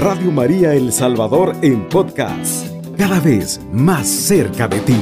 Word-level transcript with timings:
Radio 0.00 0.32
María 0.32 0.72
El 0.72 0.94
Salvador 0.94 1.54
en 1.60 1.86
podcast, 1.86 2.66
cada 2.96 3.20
vez 3.20 3.60
más 3.70 4.08
cerca 4.08 4.66
de 4.66 4.80
ti. 4.80 4.96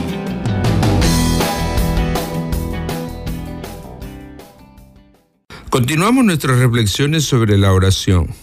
Continuamos 5.71 6.25
nuestras 6.25 6.59
reflexiones 6.59 7.23
sobre 7.23 7.57
la 7.59 7.73
oración. 7.73 8.35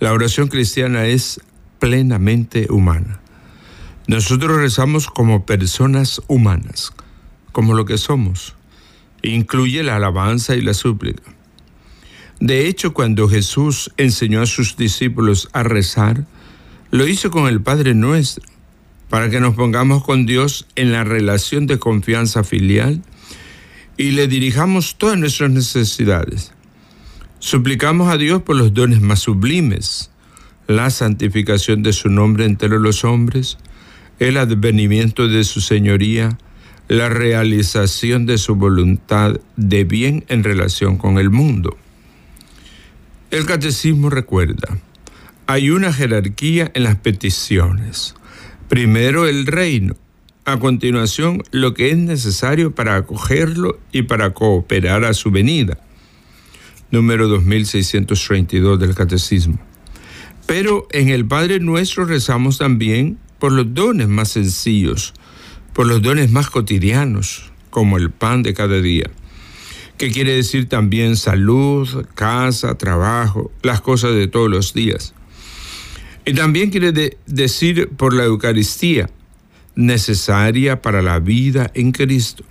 La 0.00 0.12
oración 0.12 0.48
cristiana 0.48 1.06
es 1.06 1.40
plenamente 1.78 2.66
humana. 2.68 3.20
Nosotros 4.08 4.56
rezamos 4.56 5.06
como 5.06 5.46
personas 5.46 6.20
humanas, 6.26 6.92
como 7.52 7.74
lo 7.74 7.84
que 7.84 7.96
somos. 7.96 8.56
Incluye 9.22 9.84
la 9.84 9.94
alabanza 9.94 10.56
y 10.56 10.62
la 10.62 10.74
súplica. 10.74 11.22
De 12.40 12.66
hecho, 12.66 12.94
cuando 12.94 13.28
Jesús 13.28 13.92
enseñó 13.98 14.40
a 14.40 14.46
sus 14.46 14.74
discípulos 14.74 15.50
a 15.52 15.62
rezar, 15.62 16.24
lo 16.90 17.06
hizo 17.06 17.30
con 17.30 17.46
el 17.46 17.60
Padre 17.60 17.94
nuestro, 17.94 18.42
para 19.10 19.28
que 19.28 19.40
nos 19.40 19.54
pongamos 19.54 20.02
con 20.02 20.24
Dios 20.24 20.66
en 20.74 20.90
la 20.90 21.04
relación 21.04 21.66
de 21.66 21.78
confianza 21.78 22.42
filial 22.42 23.02
y 23.98 24.12
le 24.12 24.26
dirijamos 24.26 24.96
todas 24.96 25.18
nuestras 25.18 25.50
necesidades. 25.50 26.52
Suplicamos 27.40 28.10
a 28.10 28.16
Dios 28.16 28.40
por 28.40 28.56
los 28.56 28.72
dones 28.72 29.02
más 29.02 29.20
sublimes, 29.20 30.10
la 30.66 30.88
santificación 30.88 31.82
de 31.82 31.92
su 31.92 32.08
nombre 32.08 32.46
entre 32.46 32.70
los 32.70 33.04
hombres, 33.04 33.58
el 34.18 34.38
advenimiento 34.38 35.28
de 35.28 35.44
su 35.44 35.60
señoría, 35.60 36.38
la 36.88 37.10
realización 37.10 38.24
de 38.24 38.38
su 38.38 38.54
voluntad 38.54 39.40
de 39.56 39.84
bien 39.84 40.24
en 40.28 40.42
relación 40.42 40.96
con 40.96 41.18
el 41.18 41.28
mundo. 41.28 41.76
El 43.30 43.46
catecismo 43.46 44.10
recuerda, 44.10 44.76
hay 45.46 45.70
una 45.70 45.92
jerarquía 45.92 46.72
en 46.74 46.82
las 46.82 46.96
peticiones. 46.96 48.16
Primero 48.68 49.28
el 49.28 49.46
reino, 49.46 49.94
a 50.44 50.58
continuación 50.58 51.40
lo 51.52 51.72
que 51.72 51.92
es 51.92 51.96
necesario 51.96 52.74
para 52.74 52.96
acogerlo 52.96 53.78
y 53.92 54.02
para 54.02 54.34
cooperar 54.34 55.04
a 55.04 55.14
su 55.14 55.30
venida. 55.30 55.78
Número 56.90 57.28
2632 57.28 58.80
del 58.80 58.96
catecismo. 58.96 59.60
Pero 60.46 60.88
en 60.90 61.08
el 61.08 61.24
Padre 61.24 61.60
nuestro 61.60 62.06
rezamos 62.06 62.58
también 62.58 63.16
por 63.38 63.52
los 63.52 63.72
dones 63.72 64.08
más 64.08 64.30
sencillos, 64.30 65.14
por 65.72 65.86
los 65.86 66.02
dones 66.02 66.32
más 66.32 66.50
cotidianos, 66.50 67.52
como 67.70 67.96
el 67.96 68.10
pan 68.10 68.42
de 68.42 68.54
cada 68.54 68.80
día 68.80 69.08
que 70.00 70.10
quiere 70.10 70.34
decir 70.34 70.66
también 70.66 71.14
salud, 71.14 72.06
casa, 72.14 72.78
trabajo, 72.78 73.52
las 73.62 73.82
cosas 73.82 74.14
de 74.14 74.28
todos 74.28 74.48
los 74.48 74.72
días. 74.72 75.12
Y 76.24 76.32
también 76.32 76.70
quiere 76.70 77.18
decir 77.26 77.90
por 77.98 78.14
la 78.14 78.24
Eucaristía, 78.24 79.10
necesaria 79.74 80.80
para 80.80 81.02
la 81.02 81.18
vida 81.18 81.70
en 81.74 81.92
Cristo. 81.92 82.44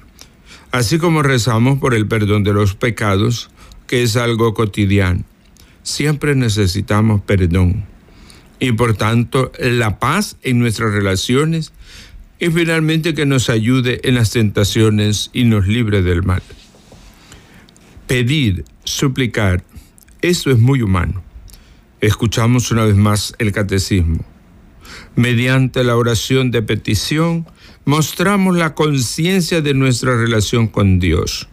Así 0.69 0.99
como 0.99 1.23
rezamos 1.23 1.79
por 1.79 1.95
el 1.95 2.07
perdón 2.07 2.43
de 2.43 2.53
los 2.53 2.75
pecados, 2.75 3.49
que 3.87 4.03
es 4.03 4.15
algo 4.15 4.53
cotidiano. 4.53 5.23
Siempre 5.81 6.35
necesitamos 6.35 7.21
perdón. 7.21 7.83
Y 8.59 8.73
por 8.73 8.95
tanto, 8.95 9.51
la 9.57 9.97
paz 9.97 10.37
en 10.43 10.59
nuestras 10.59 10.93
relaciones 10.93 11.73
y 12.39 12.51
finalmente 12.51 13.15
que 13.15 13.25
nos 13.25 13.49
ayude 13.49 14.01
en 14.03 14.13
las 14.13 14.29
tentaciones 14.29 15.31
y 15.33 15.45
nos 15.45 15.67
libre 15.67 16.03
del 16.03 16.21
mal 16.21 16.43
pedir, 18.09 18.65
suplicar, 18.85 19.63
eso 20.23 20.49
es 20.49 20.57
muy 20.57 20.81
humano. 20.81 21.21
Escuchamos 22.01 22.71
una 22.71 22.83
vez 22.83 22.95
más 22.95 23.35
el 23.37 23.51
catecismo. 23.51 24.25
Mediante 25.15 25.83
la 25.83 25.95
oración 25.95 26.49
de 26.49 26.63
petición, 26.63 27.45
mostramos 27.85 28.57
la 28.57 28.73
conciencia 28.73 29.61
de 29.61 29.75
nuestra 29.75 30.17
relación 30.17 30.65
con 30.65 30.97
Dios. 30.97 31.49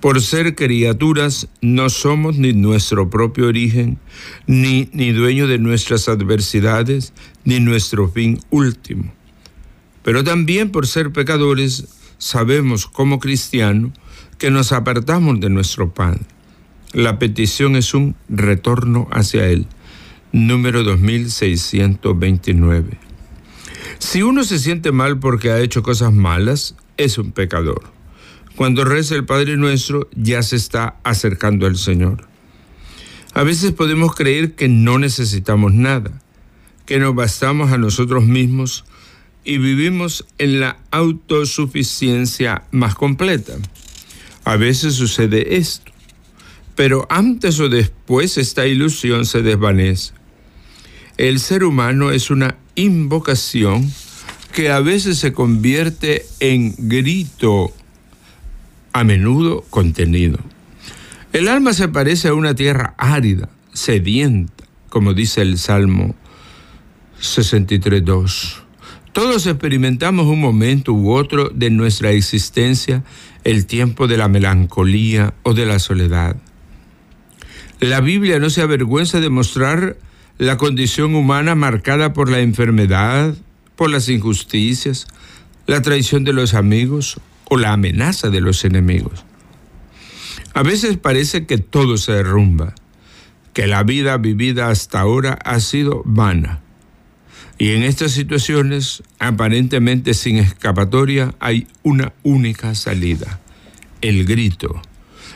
Por 0.00 0.20
ser 0.20 0.56
criaturas, 0.56 1.46
no 1.62 1.88
somos 1.88 2.36
ni 2.36 2.52
nuestro 2.52 3.08
propio 3.08 3.46
origen, 3.46 4.00
ni, 4.48 4.88
ni 4.92 5.12
dueño 5.12 5.46
de 5.46 5.60
nuestras 5.60 6.08
adversidades, 6.08 7.12
ni 7.44 7.60
nuestro 7.60 8.08
fin 8.08 8.40
último. 8.50 9.14
Pero 10.02 10.24
también 10.24 10.72
por 10.72 10.88
ser 10.88 11.12
pecadores, 11.12 11.86
sabemos 12.18 12.86
como 12.88 13.20
cristianos 13.20 13.92
que 14.40 14.50
nos 14.50 14.72
apartamos 14.72 15.38
de 15.38 15.50
nuestro 15.50 15.92
Padre. 15.92 16.22
La 16.94 17.18
petición 17.18 17.76
es 17.76 17.92
un 17.92 18.16
retorno 18.30 19.06
hacia 19.12 19.46
Él. 19.46 19.66
Número 20.32 20.82
2629. 20.82 22.96
Si 23.98 24.22
uno 24.22 24.42
se 24.42 24.58
siente 24.58 24.92
mal 24.92 25.18
porque 25.18 25.50
ha 25.50 25.60
hecho 25.60 25.82
cosas 25.82 26.14
malas, 26.14 26.74
es 26.96 27.18
un 27.18 27.32
pecador. 27.32 27.82
Cuando 28.56 28.86
reza 28.86 29.14
el 29.14 29.26
Padre 29.26 29.58
Nuestro, 29.58 30.08
ya 30.16 30.42
se 30.42 30.56
está 30.56 30.96
acercando 31.04 31.66
al 31.66 31.76
Señor. 31.76 32.26
A 33.34 33.42
veces 33.42 33.72
podemos 33.72 34.14
creer 34.14 34.54
que 34.54 34.70
no 34.70 34.98
necesitamos 34.98 35.74
nada, 35.74 36.12
que 36.86 36.98
nos 36.98 37.14
bastamos 37.14 37.72
a 37.72 37.78
nosotros 37.78 38.24
mismos 38.24 38.86
y 39.44 39.58
vivimos 39.58 40.24
en 40.38 40.60
la 40.60 40.78
autosuficiencia 40.90 42.62
más 42.70 42.94
completa. 42.94 43.52
A 44.44 44.56
veces 44.56 44.94
sucede 44.94 45.56
esto, 45.56 45.92
pero 46.74 47.06
antes 47.10 47.60
o 47.60 47.68
después 47.68 48.38
esta 48.38 48.66
ilusión 48.66 49.26
se 49.26 49.42
desvanece. 49.42 50.14
El 51.16 51.40
ser 51.40 51.64
humano 51.64 52.10
es 52.10 52.30
una 52.30 52.56
invocación 52.74 53.92
que 54.52 54.70
a 54.70 54.80
veces 54.80 55.18
se 55.18 55.32
convierte 55.32 56.26
en 56.40 56.74
grito, 56.78 57.72
a 58.92 59.04
menudo 59.04 59.64
contenido. 59.70 60.38
El 61.32 61.46
alma 61.46 61.74
se 61.74 61.88
parece 61.88 62.28
a 62.28 62.34
una 62.34 62.54
tierra 62.54 62.94
árida, 62.98 63.48
sedienta, 63.72 64.64
como 64.88 65.14
dice 65.14 65.42
el 65.42 65.58
Salmo 65.58 66.16
63.2. 67.20 68.62
Todos 69.12 69.46
experimentamos 69.46 70.26
un 70.26 70.40
momento 70.40 70.92
u 70.92 71.12
otro 71.12 71.50
de 71.50 71.70
nuestra 71.70 72.10
existencia 72.10 73.04
el 73.44 73.66
tiempo 73.66 74.06
de 74.06 74.16
la 74.16 74.28
melancolía 74.28 75.34
o 75.42 75.54
de 75.54 75.66
la 75.66 75.78
soledad. 75.78 76.36
La 77.80 78.00
Biblia 78.00 78.38
no 78.38 78.50
se 78.50 78.62
avergüenza 78.62 79.20
de 79.20 79.30
mostrar 79.30 79.96
la 80.38 80.56
condición 80.56 81.14
humana 81.14 81.54
marcada 81.54 82.12
por 82.12 82.30
la 82.30 82.40
enfermedad, 82.40 83.34
por 83.76 83.90
las 83.90 84.08
injusticias, 84.08 85.06
la 85.66 85.82
traición 85.82 86.24
de 86.24 86.32
los 86.32 86.54
amigos 86.54 87.20
o 87.48 87.56
la 87.56 87.72
amenaza 87.72 88.30
de 88.30 88.40
los 88.40 88.64
enemigos. 88.64 89.24
A 90.52 90.62
veces 90.62 90.96
parece 90.96 91.46
que 91.46 91.58
todo 91.58 91.96
se 91.96 92.12
derrumba, 92.12 92.74
que 93.52 93.66
la 93.66 93.82
vida 93.82 94.16
vivida 94.18 94.68
hasta 94.68 95.00
ahora 95.00 95.38
ha 95.44 95.60
sido 95.60 96.02
vana 96.04 96.60
y 97.60 97.72
en 97.72 97.82
estas 97.82 98.12
situaciones, 98.12 99.02
aparentemente 99.18 100.14
sin 100.14 100.38
escapatoria, 100.38 101.34
hay 101.40 101.66
una 101.82 102.14
única 102.22 102.74
salida, 102.74 103.38
el 104.00 104.24
grito, 104.24 104.80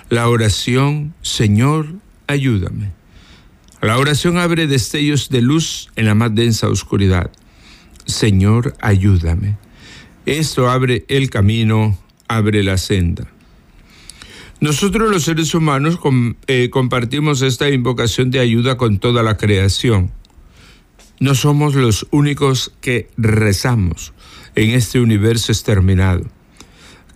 la 0.09 0.27
oración, 0.31 1.13
Señor, 1.21 1.97
ayúdame. 2.27 2.93
La 3.83 3.99
oración 3.99 4.39
abre 4.39 4.67
destellos 4.67 5.29
de 5.29 5.43
luz 5.43 5.91
en 5.97 6.07
la 6.07 6.15
más 6.15 6.35
densa 6.35 6.71
oscuridad. 6.71 7.31
Señor, 8.07 8.75
ayúdame. 8.81 9.59
Esto 10.25 10.71
abre 10.71 11.05
el 11.09 11.29
camino, 11.29 11.99
abre 12.27 12.63
la 12.63 12.79
senda. 12.79 13.31
Nosotros 14.61 15.11
los 15.11 15.25
seres 15.25 15.55
humanos 15.55 15.99
eh, 16.47 16.71
compartimos 16.71 17.43
esta 17.43 17.69
invocación 17.69 18.31
de 18.31 18.41
ayuda 18.41 18.79
con 18.79 18.99
toda 18.99 19.23
la 19.23 19.37
creación 19.37 20.11
no 21.21 21.35
somos 21.35 21.75
los 21.75 22.07
únicos 22.11 22.73
que 22.81 23.09
rezamos 23.17 24.13
en 24.55 24.71
este 24.71 25.01
universo 25.01 25.53
exterminado. 25.53 26.25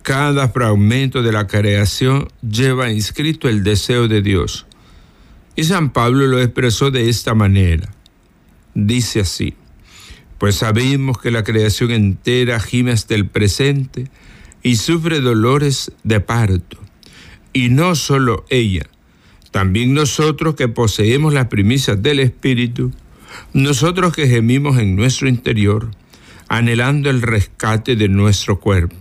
Cada 0.01 0.49
fragmento 0.49 1.21
de 1.21 1.31
la 1.31 1.47
creación 1.47 2.29
lleva 2.41 2.91
inscrito 2.91 3.49
el 3.49 3.63
deseo 3.63 4.07
de 4.07 4.21
Dios. 4.21 4.65
Y 5.55 5.65
San 5.65 5.91
Pablo 5.91 6.25
lo 6.27 6.41
expresó 6.41 6.89
de 6.89 7.09
esta 7.09 7.33
manera. 7.35 7.93
Dice 8.73 9.21
así, 9.21 9.55
pues 10.37 10.55
sabemos 10.55 11.19
que 11.19 11.31
la 11.31 11.43
creación 11.43 11.91
entera 11.91 12.59
gime 12.59 12.91
hasta 12.91 13.13
el 13.13 13.27
presente 13.27 14.09
y 14.63 14.77
sufre 14.77 15.19
dolores 15.19 15.91
de 16.03 16.21
parto. 16.21 16.77
Y 17.51 17.69
no 17.69 17.95
solo 17.95 18.45
ella, 18.49 18.87
también 19.51 19.93
nosotros 19.93 20.55
que 20.55 20.67
poseemos 20.67 21.33
las 21.33 21.47
primicias 21.47 22.01
del 22.01 22.19
Espíritu, 22.19 22.91
nosotros 23.53 24.13
que 24.13 24.27
gemimos 24.27 24.77
en 24.77 24.95
nuestro 24.95 25.27
interior, 25.27 25.91
anhelando 26.47 27.09
el 27.09 27.21
rescate 27.21 27.95
de 27.95 28.09
nuestro 28.09 28.59
cuerpo. 28.59 28.95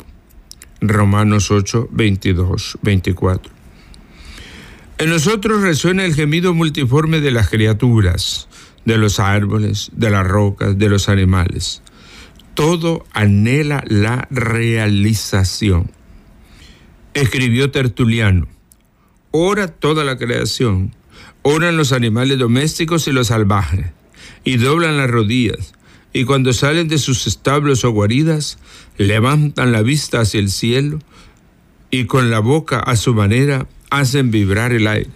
Romanos 0.81 1.51
8, 1.51 1.89
22, 1.91 2.79
24. 2.83 3.53
En 4.99 5.11
nosotros 5.11 5.63
resuena 5.63 6.05
el 6.05 6.15
gemido 6.15 6.55
multiforme 6.55 7.21
de 7.21 7.31
las 7.31 7.49
criaturas, 7.49 8.49
de 8.85 8.99
los 8.99 9.21
árboles, 9.21 9.91
de 9.93 10.11
las 10.11 10.27
rocas, 10.27 10.79
de 10.79 10.89
los 10.89 11.09
animales. 11.09 11.83
Todo 12.55 13.07
anhela 13.13 13.85
la 13.87 14.27
realización. 14.31 15.91
Escribió 17.15 17.71
Tertuliano, 17.71 18.49
ora 19.31 19.69
toda 19.69 20.05
la 20.05 20.17
creación, 20.17 20.95
oran 21.43 21.77
los 21.77 21.93
animales 21.93 22.39
domésticos 22.39 23.07
y 23.09 23.13
los 23.13 23.29
salvajes, 23.29 23.87
y 24.44 24.56
doblan 24.56 24.96
las 24.96 25.11
rodillas, 25.11 25.75
y 26.12 26.25
cuando 26.25 26.52
salen 26.52 26.88
de 26.88 26.99
sus 26.99 27.26
establos 27.26 27.85
o 27.85 27.90
guaridas, 27.90 28.58
levantan 28.96 29.73
la 29.73 29.82
vista 29.82 30.20
hacia 30.20 30.40
el 30.40 30.50
cielo, 30.50 30.99
y 31.90 32.05
con 32.05 32.31
la 32.31 32.40
boca 32.40 32.81
a 32.81 32.96
su 32.96 33.14
manera 33.14 33.67
hacen 33.90 34.31
vibrar 34.31 34.73
el 34.73 34.87
aire. 34.87 35.11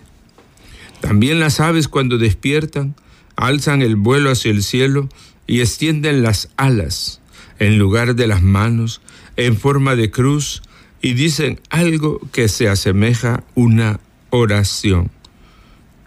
También 1.01 1.41
las 1.41 1.61
aves 1.61 1.89
cuando 1.89 2.17
despiertan 2.17 2.95
alzan 3.37 3.83
el 3.83 3.97
vuelo 3.97 4.31
hacia 4.31 4.51
el 4.51 4.63
cielo 4.63 5.09
y 5.47 5.61
extienden 5.61 6.23
las 6.23 6.49
alas 6.57 7.21
en 7.59 7.79
lugar 7.79 8.15
de 8.15 8.27
las 8.27 8.43
manos 8.43 9.01
en 9.37 9.57
forma 9.57 9.97
de 9.97 10.11
cruz 10.11 10.63
y 11.01 11.15
dicen 11.15 11.61
algo 11.71 12.21
que 12.33 12.49
se 12.49 12.69
asemeja 12.69 13.35
a 13.35 13.45
una 13.55 14.01
oración 14.31 15.11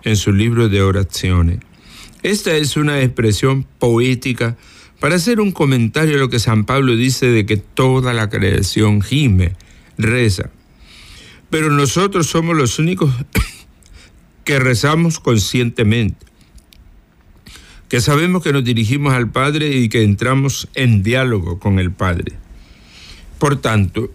en 0.04 0.16
su 0.16 0.32
libro 0.32 0.70
de 0.70 0.82
oraciones. 0.82 1.60
Esta 2.26 2.56
es 2.56 2.76
una 2.76 3.04
expresión 3.04 3.68
poética 3.78 4.58
para 5.00 5.14
hacer 5.14 5.40
un 5.40 5.52
comentario 5.52 6.16
a 6.16 6.20
lo 6.20 6.28
que 6.28 6.40
San 6.40 6.66
Pablo 6.66 6.96
dice 6.96 7.28
de 7.28 7.46
que 7.46 7.58
toda 7.58 8.14
la 8.14 8.32
creación 8.32 9.04
gime, 9.04 9.54
reza. 9.96 10.50
Pero 11.52 11.70
nosotros 11.70 12.26
somos 12.26 12.58
los 12.58 12.80
únicos 12.80 13.14
que 14.44 14.58
rezamos 14.58 15.20
conscientemente 15.20 16.26
que 17.90 18.02
sabemos 18.02 18.42
que 18.42 18.54
nos 18.54 18.64
dirigimos 18.64 19.14
al 19.14 19.30
Padre 19.30 19.70
y 19.78 19.88
que 19.88 20.02
entramos 20.02 20.68
en 20.74 21.04
diálogo 21.04 21.60
con 21.60 21.78
el 21.78 21.92
Padre. 21.92 22.34
Por 23.38 23.62
tanto, 23.62 24.10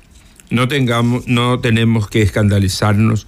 no, 0.50 0.68
tengamos, 0.68 1.26
no 1.28 1.60
tenemos 1.60 2.10
que 2.10 2.20
escandalizarnos 2.20 3.26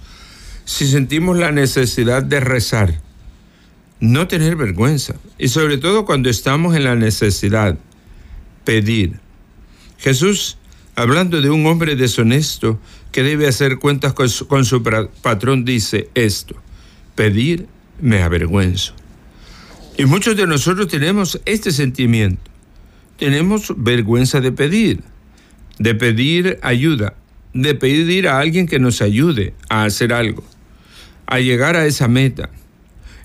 si 0.63 0.85
sentimos 0.85 1.37
la 1.37 1.51
necesidad 1.51 2.21
de 2.21 2.39
rezar, 2.39 3.06
no 3.99 4.27
tener 4.27 4.55
vergüenza 4.55 5.15
y 5.37 5.47
sobre 5.47 5.77
todo 5.77 6.05
cuando 6.05 6.29
estamos 6.29 6.75
en 6.75 6.83
la 6.83 6.95
necesidad, 6.95 7.77
pedir. 8.63 9.19
Jesús, 9.97 10.57
hablando 10.95 11.41
de 11.41 11.49
un 11.49 11.65
hombre 11.65 11.95
deshonesto 11.95 12.79
que 13.11 13.23
debe 13.23 13.47
hacer 13.47 13.79
cuentas 13.79 14.13
con 14.13 14.29
su, 14.29 14.47
con 14.47 14.65
su 14.65 14.83
patrón, 14.83 15.65
dice 15.65 16.09
esto, 16.13 16.55
pedir 17.15 17.67
me 17.99 18.21
avergüenzo. 18.21 18.93
Y 19.97 20.05
muchos 20.05 20.37
de 20.37 20.45
nosotros 20.45 20.87
tenemos 20.87 21.41
este 21.45 21.71
sentimiento. 21.71 22.51
Tenemos 23.17 23.73
vergüenza 23.75 24.41
de 24.41 24.51
pedir, 24.51 25.01
de 25.79 25.95
pedir 25.95 26.59
ayuda, 26.61 27.15
de 27.53 27.73
pedir 27.73 28.27
a 28.27 28.39
alguien 28.39 28.67
que 28.67 28.77
nos 28.77 29.01
ayude 29.01 29.55
a 29.69 29.85
hacer 29.85 30.13
algo, 30.13 30.43
a 31.25 31.39
llegar 31.39 31.75
a 31.75 31.87
esa 31.87 32.07
meta. 32.07 32.51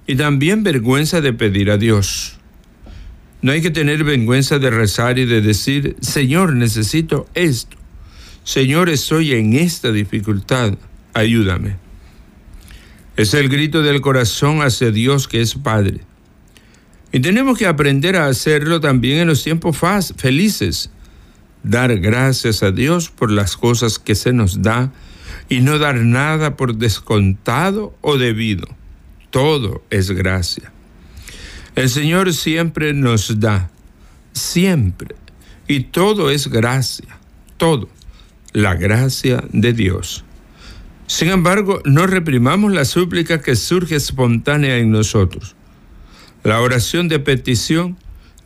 Y 0.06 0.16
también 0.16 0.62
vergüenza 0.62 1.20
de 1.20 1.32
pedir 1.32 1.70
a 1.70 1.76
Dios. 1.76 2.38
No 3.40 3.52
hay 3.52 3.60
que 3.60 3.70
tener 3.70 4.04
vergüenza 4.04 4.58
de 4.58 4.70
rezar 4.70 5.18
y 5.18 5.26
de 5.26 5.40
decir, 5.40 5.96
Señor, 6.00 6.54
necesito 6.54 7.26
esto. 7.34 7.76
Señor, 8.44 8.88
estoy 8.88 9.32
en 9.32 9.54
esta 9.54 9.92
dificultad, 9.92 10.74
ayúdame. 11.14 11.76
Es 13.16 13.34
el 13.34 13.48
grito 13.48 13.82
del 13.82 14.00
corazón 14.00 14.62
hacia 14.62 14.90
Dios 14.90 15.28
que 15.28 15.40
es 15.40 15.54
Padre. 15.54 16.00
Y 17.12 17.20
tenemos 17.20 17.58
que 17.58 17.66
aprender 17.66 18.16
a 18.16 18.26
hacerlo 18.26 18.80
también 18.80 19.18
en 19.18 19.28
los 19.28 19.44
tiempos 19.44 19.76
felices. 20.16 20.90
Dar 21.62 21.98
gracias 21.98 22.62
a 22.62 22.70
Dios 22.70 23.10
por 23.10 23.30
las 23.30 23.56
cosas 23.56 23.98
que 23.98 24.14
se 24.14 24.32
nos 24.32 24.62
da 24.62 24.92
y 25.48 25.60
no 25.60 25.78
dar 25.78 25.96
nada 25.96 26.56
por 26.56 26.76
descontado 26.76 27.94
o 28.00 28.16
debido. 28.16 28.66
Todo 29.32 29.82
es 29.90 30.12
gracia. 30.12 30.70
El 31.74 31.88
Señor 31.88 32.32
siempre 32.32 32.94
nos 32.94 33.40
da, 33.40 33.72
siempre. 34.32 35.16
Y 35.66 35.80
todo 35.80 36.30
es 36.30 36.46
gracia, 36.46 37.18
todo. 37.56 37.88
La 38.52 38.74
gracia 38.74 39.42
de 39.50 39.72
Dios. 39.72 40.24
Sin 41.08 41.30
embargo, 41.30 41.82
no 41.84 42.06
reprimamos 42.06 42.72
la 42.72 42.84
súplica 42.84 43.42
que 43.42 43.56
surge 43.56 43.96
espontánea 43.96 44.76
en 44.76 44.92
nosotros 44.92 45.56
la 46.44 46.60
oración 46.60 47.08
de 47.08 47.20
petición 47.20 47.96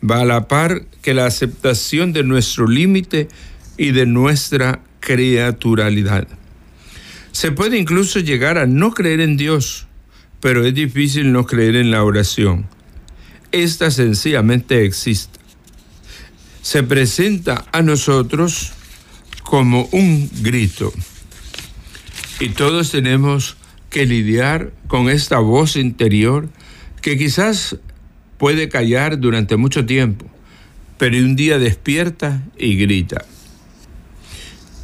va 0.09 0.21
a 0.21 0.25
la 0.25 0.49
par 0.49 0.85
que 1.03 1.15
la 1.15 1.27
aceptación 1.27 2.13
de 2.13 2.25
nuestro 2.25 2.69
límite 2.69 3.29
y 3.79 3.93
de 3.93 4.07
nuestra 4.07 4.83
criaturalidad. 5.01 6.29
Se 7.33 7.53
puede 7.53 7.79
incluso 7.79 8.21
llegar 8.21 8.59
a 8.59 8.67
no 8.67 8.93
creer 8.93 9.21
en 9.21 9.37
Dios, 9.37 9.87
pero 10.41 10.65
es 10.65 10.75
difícil 10.75 11.33
no 11.33 11.47
creer 11.47 11.77
en 11.77 11.91
la 11.91 12.05
oración. 12.05 12.67
Esta 13.53 13.91
sencillamente 13.91 14.85
existe. 14.85 15.39
Se 16.63 16.83
presenta 16.83 17.65
a 17.73 17.83
nosotros 17.83 18.73
como 19.43 19.89
un 19.93 20.29
grito. 20.43 20.93
Y 22.41 22.51
todos 22.51 22.91
tenemos 22.91 23.57
que 23.89 24.05
lidiar 24.05 24.73
con 24.89 25.09
esta 25.09 25.39
voz 25.39 25.77
interior 25.77 26.49
que 27.01 27.17
quizás 27.17 27.77
puede 28.37 28.69
callar 28.69 29.19
durante 29.21 29.57
mucho 29.57 29.87
tiempo, 29.87 30.27
pero 30.99 31.17
un 31.19 31.37
día 31.37 31.59
despierta 31.59 32.43
y 32.59 32.77
grita. 32.77 33.25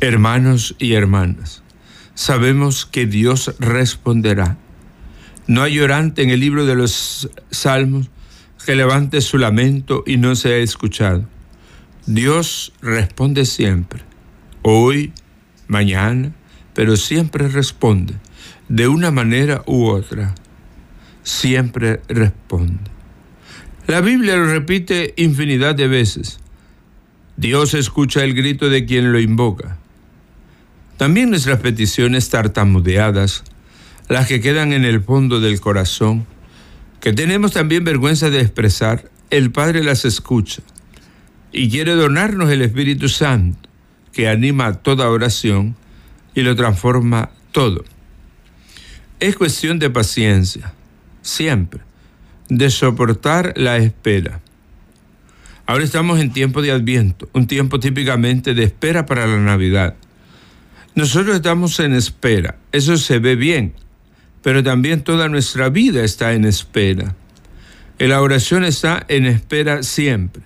Hermanos 0.00 0.74
y 0.78 0.94
hermanas, 0.94 1.62
sabemos 2.14 2.86
que 2.86 3.06
Dios 3.06 3.54
responderá. 3.58 4.56
No 5.52 5.62
hay 5.62 5.74
llorante 5.74 6.22
en 6.22 6.30
el 6.30 6.40
libro 6.40 6.64
de 6.64 6.74
los 6.74 7.28
Salmos 7.50 8.08
que 8.64 8.74
levante 8.74 9.20
su 9.20 9.36
lamento 9.36 10.02
y 10.06 10.16
no 10.16 10.34
sea 10.34 10.56
escuchado. 10.56 11.28
Dios 12.06 12.72
responde 12.80 13.44
siempre, 13.44 14.00
hoy, 14.62 15.12
mañana, 15.68 16.32
pero 16.72 16.96
siempre 16.96 17.48
responde, 17.48 18.14
de 18.70 18.88
una 18.88 19.10
manera 19.10 19.62
u 19.66 19.88
otra. 19.88 20.34
Siempre 21.22 22.00
responde. 22.08 22.90
La 23.86 24.00
Biblia 24.00 24.36
lo 24.36 24.46
repite 24.46 25.12
infinidad 25.18 25.74
de 25.74 25.86
veces. 25.86 26.40
Dios 27.36 27.74
escucha 27.74 28.24
el 28.24 28.32
grito 28.32 28.70
de 28.70 28.86
quien 28.86 29.12
lo 29.12 29.20
invoca. 29.20 29.76
También 30.96 31.28
nuestras 31.28 31.60
peticiones 31.60 32.30
tartamudeadas, 32.30 33.44
las 34.12 34.26
que 34.26 34.40
quedan 34.40 34.72
en 34.72 34.84
el 34.84 35.02
fondo 35.02 35.40
del 35.40 35.60
corazón, 35.60 36.26
que 37.00 37.12
tenemos 37.12 37.52
también 37.52 37.84
vergüenza 37.84 38.30
de 38.30 38.40
expresar, 38.40 39.10
el 39.30 39.50
Padre 39.50 39.82
las 39.82 40.04
escucha 40.04 40.62
y 41.50 41.70
quiere 41.70 41.94
donarnos 41.94 42.50
el 42.50 42.62
Espíritu 42.62 43.08
Santo, 43.08 43.68
que 44.12 44.28
anima 44.28 44.74
toda 44.74 45.10
oración 45.10 45.76
y 46.34 46.42
lo 46.42 46.54
transforma 46.56 47.30
todo. 47.52 47.84
Es 49.20 49.36
cuestión 49.36 49.78
de 49.78 49.90
paciencia, 49.90 50.74
siempre 51.22 51.80
de 52.48 52.68
soportar 52.68 53.54
la 53.56 53.78
espera. 53.78 54.40
Ahora 55.64 55.84
estamos 55.84 56.20
en 56.20 56.32
tiempo 56.32 56.60
de 56.60 56.72
adviento, 56.72 57.30
un 57.32 57.46
tiempo 57.46 57.80
típicamente 57.80 58.52
de 58.52 58.64
espera 58.64 59.06
para 59.06 59.26
la 59.26 59.38
Navidad. 59.38 59.94
Nosotros 60.94 61.36
estamos 61.36 61.80
en 61.80 61.94
espera, 61.94 62.56
eso 62.72 62.98
se 62.98 63.18
ve 63.20 63.36
bien, 63.36 63.72
pero 64.42 64.62
también 64.62 65.02
toda 65.02 65.28
nuestra 65.28 65.68
vida 65.68 66.04
está 66.04 66.32
en 66.32 66.44
espera. 66.44 67.14
La 67.98 68.20
oración 68.20 68.64
está 68.64 69.04
en 69.08 69.26
espera 69.26 69.82
siempre, 69.82 70.42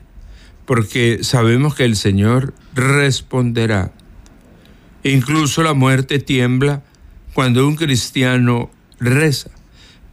porque 0.66 1.20
sabemos 1.22 1.74
que 1.74 1.84
el 1.84 1.96
Señor 1.96 2.52
responderá. 2.74 3.92
Incluso 5.02 5.62
la 5.62 5.72
muerte 5.72 6.18
tiembla 6.18 6.82
cuando 7.32 7.66
un 7.66 7.76
cristiano 7.76 8.70
reza 8.98 9.50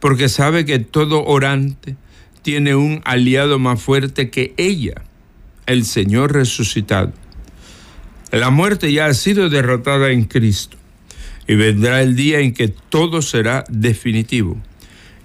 porque 0.04 0.28
sabe 0.28 0.66
que 0.66 0.80
todo 0.80 1.24
orante 1.24 1.96
tiene 2.42 2.74
un 2.74 3.00
aliado 3.06 3.58
más 3.58 3.80
fuerte 3.80 4.28
que 4.28 4.52
ella, 4.58 5.02
el 5.64 5.86
Señor 5.86 6.34
resucitado. 6.34 7.10
La 8.30 8.50
muerte 8.50 8.92
ya 8.92 9.06
ha 9.06 9.14
sido 9.14 9.48
derrotada 9.48 10.10
en 10.10 10.24
Cristo 10.24 10.76
y 11.46 11.54
vendrá 11.54 12.02
el 12.02 12.16
día 12.16 12.40
en 12.40 12.54
que 12.54 12.68
todo 12.68 13.22
será 13.22 13.64
definitivo 13.68 14.60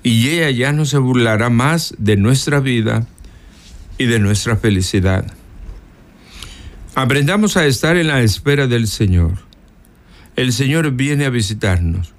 y 0.03 0.29
ella 0.29 0.49
ya 0.51 0.71
no 0.71 0.85
se 0.85 0.97
burlará 0.97 1.49
más 1.49 1.93
de 1.97 2.15
nuestra 2.17 2.59
vida 2.59 3.07
y 3.97 4.05
de 4.05 4.19
nuestra 4.19 4.55
felicidad. 4.55 5.25
Aprendamos 6.95 7.57
a 7.57 7.65
estar 7.65 7.97
en 7.97 8.07
la 8.07 8.21
espera 8.21 8.67
del 8.67 8.87
Señor. 8.87 9.33
El 10.35 10.53
Señor 10.53 10.91
viene 10.91 11.25
a 11.25 11.29
visitarnos 11.29 12.13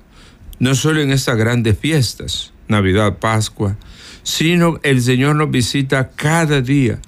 no 0.61 0.75
solo 0.75 1.00
en 1.00 1.11
estas 1.11 1.37
grandes 1.37 1.78
fiestas, 1.78 2.52
Navidad, 2.69 3.19
Pascua, 3.19 3.76
sino 4.23 4.78
el 4.83 5.02
Señor 5.02 5.35
nos 5.37 5.50
visita 5.50 6.11
cada 6.11 6.61
día 6.61 7.00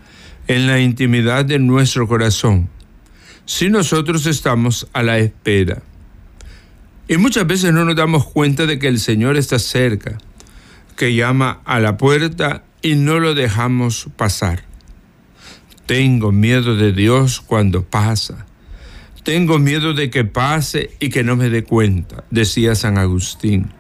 en 0.48 0.66
la 0.66 0.80
intimidad 0.80 1.44
de 1.44 1.58
nuestro 1.58 2.08
corazón, 2.08 2.70
si 3.44 3.68
nosotros 3.68 4.26
estamos 4.26 4.88
a 4.94 5.02
la 5.02 5.18
espera. 5.18 5.82
Y 7.12 7.18
muchas 7.18 7.46
veces 7.46 7.74
no 7.74 7.84
nos 7.84 7.94
damos 7.94 8.24
cuenta 8.24 8.64
de 8.64 8.78
que 8.78 8.88
el 8.88 8.98
Señor 8.98 9.36
está 9.36 9.58
cerca, 9.58 10.16
que 10.96 11.14
llama 11.14 11.60
a 11.66 11.78
la 11.78 11.98
puerta 11.98 12.64
y 12.80 12.94
no 12.94 13.20
lo 13.20 13.34
dejamos 13.34 14.08
pasar. 14.16 14.64
Tengo 15.84 16.32
miedo 16.32 16.74
de 16.74 16.92
Dios 16.92 17.42
cuando 17.42 17.84
pasa. 17.84 18.46
Tengo 19.24 19.58
miedo 19.58 19.92
de 19.92 20.08
que 20.08 20.24
pase 20.24 20.96
y 21.00 21.10
que 21.10 21.22
no 21.22 21.36
me 21.36 21.50
dé 21.50 21.64
cuenta, 21.64 22.24
decía 22.30 22.74
San 22.74 22.96
Agustín. 22.96 23.74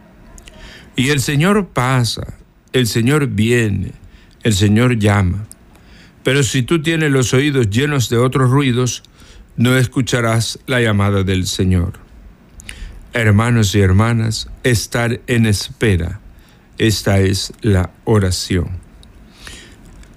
Y 0.94 1.08
el 1.08 1.22
Señor 1.22 1.68
pasa, 1.68 2.34
el 2.74 2.86
Señor 2.86 3.28
viene, 3.28 3.92
el 4.42 4.52
Señor 4.52 4.98
llama. 4.98 5.46
Pero 6.22 6.42
si 6.42 6.64
tú 6.64 6.82
tienes 6.82 7.10
los 7.10 7.32
oídos 7.32 7.70
llenos 7.70 8.10
de 8.10 8.18
otros 8.18 8.50
ruidos, 8.50 9.02
no 9.56 9.74
escucharás 9.78 10.58
la 10.66 10.82
llamada 10.82 11.22
del 11.22 11.46
Señor. 11.46 12.11
Hermanos 13.14 13.74
y 13.74 13.80
hermanas, 13.80 14.48
estar 14.62 15.20
en 15.26 15.44
espera, 15.44 16.20
esta 16.78 17.20
es 17.20 17.52
la 17.60 17.90
oración. 18.04 18.70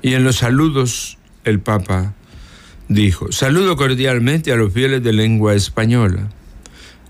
Y 0.02 0.14
en 0.14 0.24
los 0.24 0.38
saludos, 0.38 1.18
el 1.44 1.60
Papa 1.60 2.14
dijo, 2.88 3.34
saludo 3.34 3.76
cordialmente 3.76 4.54
a 4.54 4.56
los 4.56 4.72
fieles 4.72 5.04
de 5.04 5.12
lengua 5.12 5.56
española. 5.56 6.30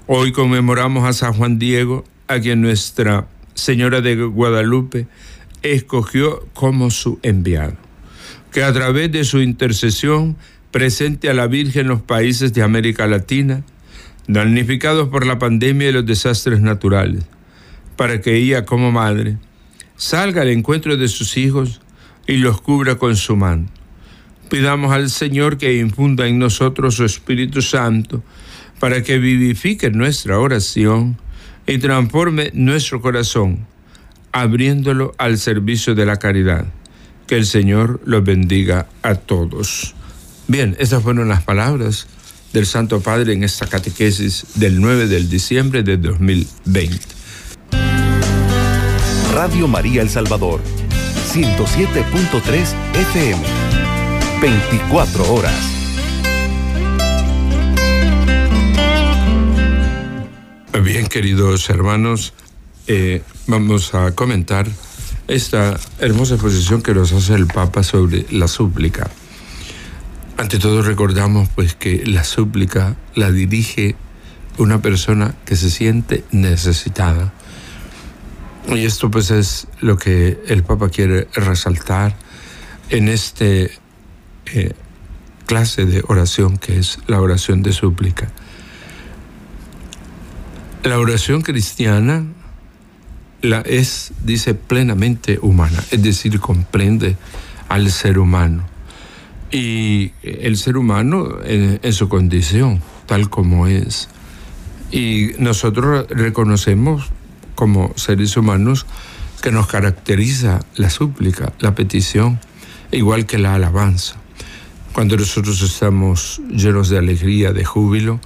Hoy 0.08 0.32
conmemoramos 0.32 1.08
a 1.08 1.14
San 1.14 1.34
Juan 1.34 1.60
Diego, 1.60 2.04
a 2.28 2.40
quien 2.40 2.62
nuestra 2.62 3.28
Señora 3.54 4.02
de 4.02 4.16
Guadalupe 4.16 5.06
escogió 5.62 6.48
como 6.56 6.90
su 6.90 7.20
enviado, 7.22 7.76
que 8.52 8.64
a 8.64 8.74
través 8.74 9.12
de 9.12 9.24
su 9.24 9.40
intercesión 9.40 10.36
presente 10.72 11.30
a 11.30 11.36
la 11.36 11.46
Virgen 11.46 11.84
en 11.84 11.88
los 11.90 12.02
países 12.02 12.54
de 12.54 12.64
América 12.64 13.06
Latina, 13.06 13.64
damnificados 14.28 15.10
por 15.10 15.26
la 15.26 15.40
pandemia 15.40 15.90
y 15.90 15.94
los 15.94 16.06
desastres 16.06 16.62
naturales, 16.62 17.24
para 17.96 18.22
que 18.22 18.36
ella 18.36 18.66
como 18.66 18.92
madre 18.92 19.38
salga 19.96 20.42
al 20.42 20.50
encuentro 20.50 20.98
de 20.98 21.08
sus 21.08 21.38
hijos 21.38 21.82
y 22.28 22.38
los 22.38 22.62
cubra 22.62 22.96
con 22.96 23.16
su 23.16 23.36
mano. 23.36 23.68
Pidamos 24.50 24.92
al 24.92 25.10
Señor 25.10 25.58
que 25.58 25.78
infunda 25.78 26.28
en 26.28 26.40
nosotros 26.40 26.96
su 26.96 27.06
Espíritu 27.06 27.62
Santo 27.62 28.24
para 28.80 29.04
que 29.04 29.18
vivifique 29.18 29.90
nuestra 29.90 30.40
oración 30.40 31.18
y 31.66 31.78
transforme 31.78 32.52
nuestro 32.54 33.02
corazón, 33.02 33.66
abriéndolo 34.32 35.14
al 35.18 35.38
servicio 35.38 35.96
de 35.96 36.06
la 36.06 36.18
caridad. 36.18 36.66
Que 37.26 37.38
el 37.38 37.46
Señor 37.48 38.02
los 38.06 38.24
bendiga 38.24 38.88
a 39.02 39.16
todos. 39.16 39.96
Bien, 40.48 40.76
estas 40.78 41.02
fueron 41.02 41.28
las 41.28 41.42
palabras 41.42 42.08
del 42.56 42.66
Santo 42.66 43.02
Padre 43.02 43.34
en 43.34 43.44
esta 43.44 43.68
catequesis 43.68 44.46
del 44.56 44.80
9 44.80 45.08
de 45.08 45.20
diciembre 45.28 45.84
de 45.84 45.98
2020. 45.98 47.06
Radio 49.34 49.68
María 49.68 50.02
El 50.02 50.10
Salvador, 50.10 50.62
107.3 51.34 52.74
FM, 52.94 53.44
24 54.42 55.34
horas. 55.34 55.54
Bien, 60.82 61.08
queridos 61.08 61.70
hermanos, 61.70 62.34
eh, 62.88 63.22
vamos 63.48 63.94
a 63.94 64.16
comentar 64.16 64.66
esta 65.28 65.78
hermosa 66.00 66.36
exposición 66.36 66.82
que 66.82 66.94
nos 66.94 67.12
hace 67.12 67.34
el 67.34 67.48
Papa 67.48 67.84
sobre 67.84 68.26
la 68.32 68.48
súplica. 68.48 69.12
Ante 70.38 70.60
todo 70.60 70.82
recordamos 70.82 71.48
pues 71.56 71.76
que 71.76 72.06
la 72.06 72.24
súplica 72.26 72.96
la 73.16 73.32
dirige 73.32 73.96
una 74.58 74.82
persona 74.82 75.34
que 75.46 75.56
se 75.56 75.70
siente 75.70 76.24
necesitada. 76.32 77.34
Y 78.68 78.86
esto 78.86 79.10
pues 79.10 79.32
es 79.32 79.68
lo 79.80 79.98
que 79.98 80.40
el 80.48 80.64
Papa 80.64 80.90
quiere 80.90 81.28
resaltar 81.34 82.16
en 82.90 83.08
este 83.08 83.72
eh, 84.48 84.74
clase 85.46 85.86
de 85.86 86.04
oración 86.08 86.58
que 86.58 86.80
es 86.80 87.00
la 87.08 87.22
oración 87.22 87.64
de 87.64 87.72
súplica. 87.72 88.30
La 90.84 91.00
oración 91.00 91.42
cristiana 91.42 92.26
la 93.42 93.62
es, 93.62 94.12
dice, 94.24 94.54
plenamente 94.54 95.40
humana, 95.42 95.84
es 95.92 96.02
decir, 96.02 96.40
comprende 96.40 97.16
al 97.70 97.90
ser 97.92 98.20
humano. 98.20 98.75
Y 99.52 100.12
el 100.24 100.58
ser 100.58 100.78
humano 100.78 101.40
en, 101.44 101.80
en 101.82 101.94
su 101.94 102.10
condición, 102.10 102.82
tal 103.06 103.30
como 103.30 103.68
es. 103.68 104.10
Y 104.92 105.32
nosotros 105.40 106.08
reconocemos 106.10 107.10
como 107.56 107.94
seres 107.96 108.36
humanos 108.38 108.86
que 109.42 109.52
nos 109.52 109.68
caracteriza 109.68 110.60
la 110.76 110.90
súplica, 110.90 111.54
la 111.60 111.76
petición, 111.76 112.40
igual 112.92 113.26
que 113.26 113.38
la 113.38 113.56
alabanza. 113.56 114.16
Cuando 114.94 115.18
nosotros 115.18 115.62
estamos 115.62 116.42
llenos 116.50 116.90
de 116.90 116.98
alegría, 116.98 117.52
de 117.52 117.66
júbilo, 117.66 118.20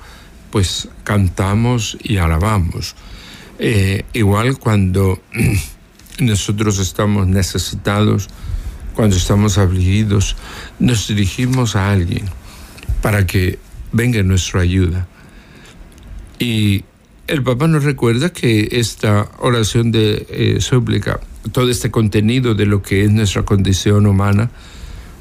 pues 0.51 0.89
cantamos 1.03 1.97
y 2.01 2.17
alabamos. 2.17 2.95
Eh, 3.59 4.05
igual 4.13 4.57
cuando 4.57 5.19
nosotros 6.19 6.79
estamos 6.79 7.27
necesitados, 7.27 8.29
cuando 8.99 9.15
estamos 9.15 9.57
afligidos, 9.57 10.35
nos 10.77 11.07
dirigimos 11.07 11.77
a 11.77 11.89
alguien 11.89 12.25
para 13.01 13.25
que 13.25 13.57
venga 13.93 14.21
nuestra 14.23 14.59
ayuda. 14.59 15.07
Y 16.37 16.83
el 17.27 17.41
Papa 17.41 17.69
nos 17.69 17.85
recuerda 17.85 18.33
que 18.33 18.67
esta 18.73 19.29
oración 19.37 19.93
de 19.93 20.27
eh, 20.29 20.57
súplica, 20.59 21.21
todo 21.53 21.69
este 21.69 21.89
contenido 21.91 22.55
de 22.55 22.65
lo 22.65 22.81
que 22.81 23.05
es 23.05 23.09
nuestra 23.09 23.43
condición 23.43 24.05
humana, 24.05 24.51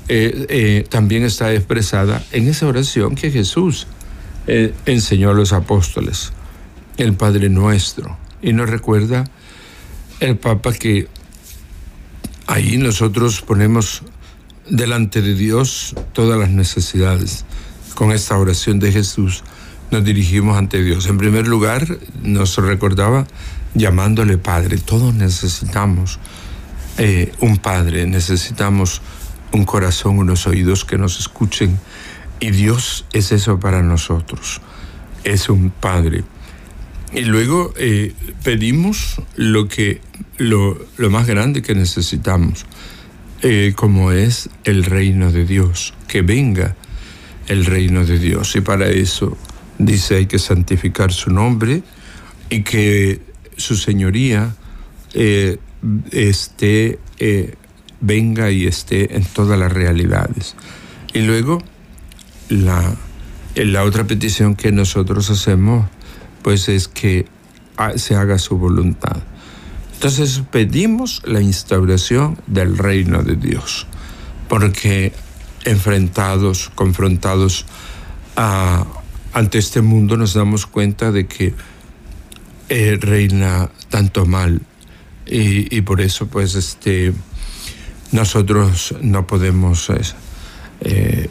eh, 0.08 0.84
también 0.90 1.22
está 1.22 1.54
expresada 1.54 2.20
en 2.32 2.48
esa 2.48 2.66
oración 2.66 3.14
que 3.14 3.30
Jesús 3.30 3.86
eh, 4.48 4.74
enseñó 4.86 5.30
a 5.30 5.34
los 5.34 5.52
apóstoles, 5.52 6.32
el 6.96 7.12
Padre 7.12 7.48
Nuestro. 7.48 8.18
Y 8.42 8.54
nos 8.54 8.68
recuerda 8.68 9.22
el 10.18 10.36
Papa 10.36 10.72
que 10.72 11.06
ahí 12.48 12.78
nosotros 12.78 13.42
ponemos 13.42 14.02
delante 14.68 15.22
de 15.22 15.34
Dios 15.34 15.94
todas 16.12 16.38
las 16.38 16.50
necesidades. 16.50 17.44
Con 17.94 18.10
esta 18.10 18.36
oración 18.36 18.80
de 18.80 18.90
Jesús 18.90 19.44
nos 19.90 20.04
dirigimos 20.04 20.58
ante 20.58 20.82
Dios. 20.82 21.06
En 21.06 21.18
primer 21.18 21.46
lugar, 21.46 21.98
nos 22.22 22.56
recordaba 22.56 23.26
llamándole 23.74 24.38
Padre. 24.38 24.78
Todos 24.78 25.14
necesitamos 25.14 26.18
eh, 26.96 27.32
un 27.40 27.58
Padre, 27.58 28.06
necesitamos 28.06 29.02
un 29.52 29.64
corazón, 29.64 30.18
unos 30.18 30.46
oídos 30.46 30.84
que 30.84 30.98
nos 30.98 31.20
escuchen 31.20 31.78
y 32.40 32.50
Dios 32.50 33.04
es 33.12 33.32
eso 33.32 33.60
para 33.60 33.82
nosotros, 33.82 34.60
es 35.24 35.48
un 35.48 35.70
Padre. 35.70 36.24
Y 37.12 37.22
luego 37.22 37.72
eh, 37.76 38.12
pedimos 38.44 39.20
lo, 39.36 39.66
que, 39.68 40.00
lo, 40.36 40.78
más 41.10 41.26
grande 41.26 41.62
que 41.62 41.74
necesitamos, 41.74 42.66
eh, 43.42 43.72
como 43.74 44.12
es 44.12 44.50
el 44.64 44.84
reino 44.84 45.32
de 45.32 45.46
Dios, 45.46 45.94
que 46.06 46.22
venga 46.22 46.76
el 47.46 47.64
reino 47.64 48.04
de 48.04 48.18
Dios. 48.18 48.54
Y 48.56 48.60
para 48.60 48.88
eso 48.88 49.36
dice 49.78 50.16
hay 50.16 50.26
que 50.26 50.38
santificar 50.38 51.12
su 51.12 51.30
nombre 51.30 51.82
y 52.50 52.62
que 52.62 53.20
su 53.56 53.76
señoría 53.76 54.54
eh, 55.14 55.56
esté, 56.12 56.98
venga 58.00 58.50
y 58.50 58.66
esté 58.66 59.16
en 59.16 59.24
todas 59.24 59.58
las 59.58 59.72
realidades. 59.72 60.56
Y 61.14 61.22
luego 61.22 61.62
la, 62.50 62.94
la 63.54 63.84
otra 63.84 64.06
petición 64.06 64.56
que 64.56 64.72
nosotros 64.72 65.30
hacemos, 65.30 65.88
pues 66.42 66.68
es 66.68 66.88
que 66.88 67.26
se 67.96 68.16
haga 68.16 68.38
su 68.38 68.58
voluntad. 68.58 69.16
Entonces 69.94 70.42
pedimos 70.50 71.22
la 71.24 71.40
instauración 71.40 72.38
del 72.46 72.78
reino 72.78 73.22
de 73.22 73.36
Dios, 73.36 73.86
porque 74.48 75.12
enfrentados, 75.64 76.70
confrontados 76.74 77.66
ante 79.32 79.58
este 79.58 79.82
mundo 79.82 80.16
nos 80.16 80.34
damos 80.34 80.66
cuenta 80.66 81.10
de 81.10 81.26
que 81.26 81.54
eh, 82.68 82.98
reina 83.00 83.70
tanto 83.88 84.26
mal 84.26 84.60
y, 85.26 85.80
por 85.82 86.00
eso 86.00 86.26
pues 86.26 86.54
este 86.54 87.12
nosotros 88.12 88.94
no 89.02 89.26
podemos 89.26 89.90
eh, 90.80 91.28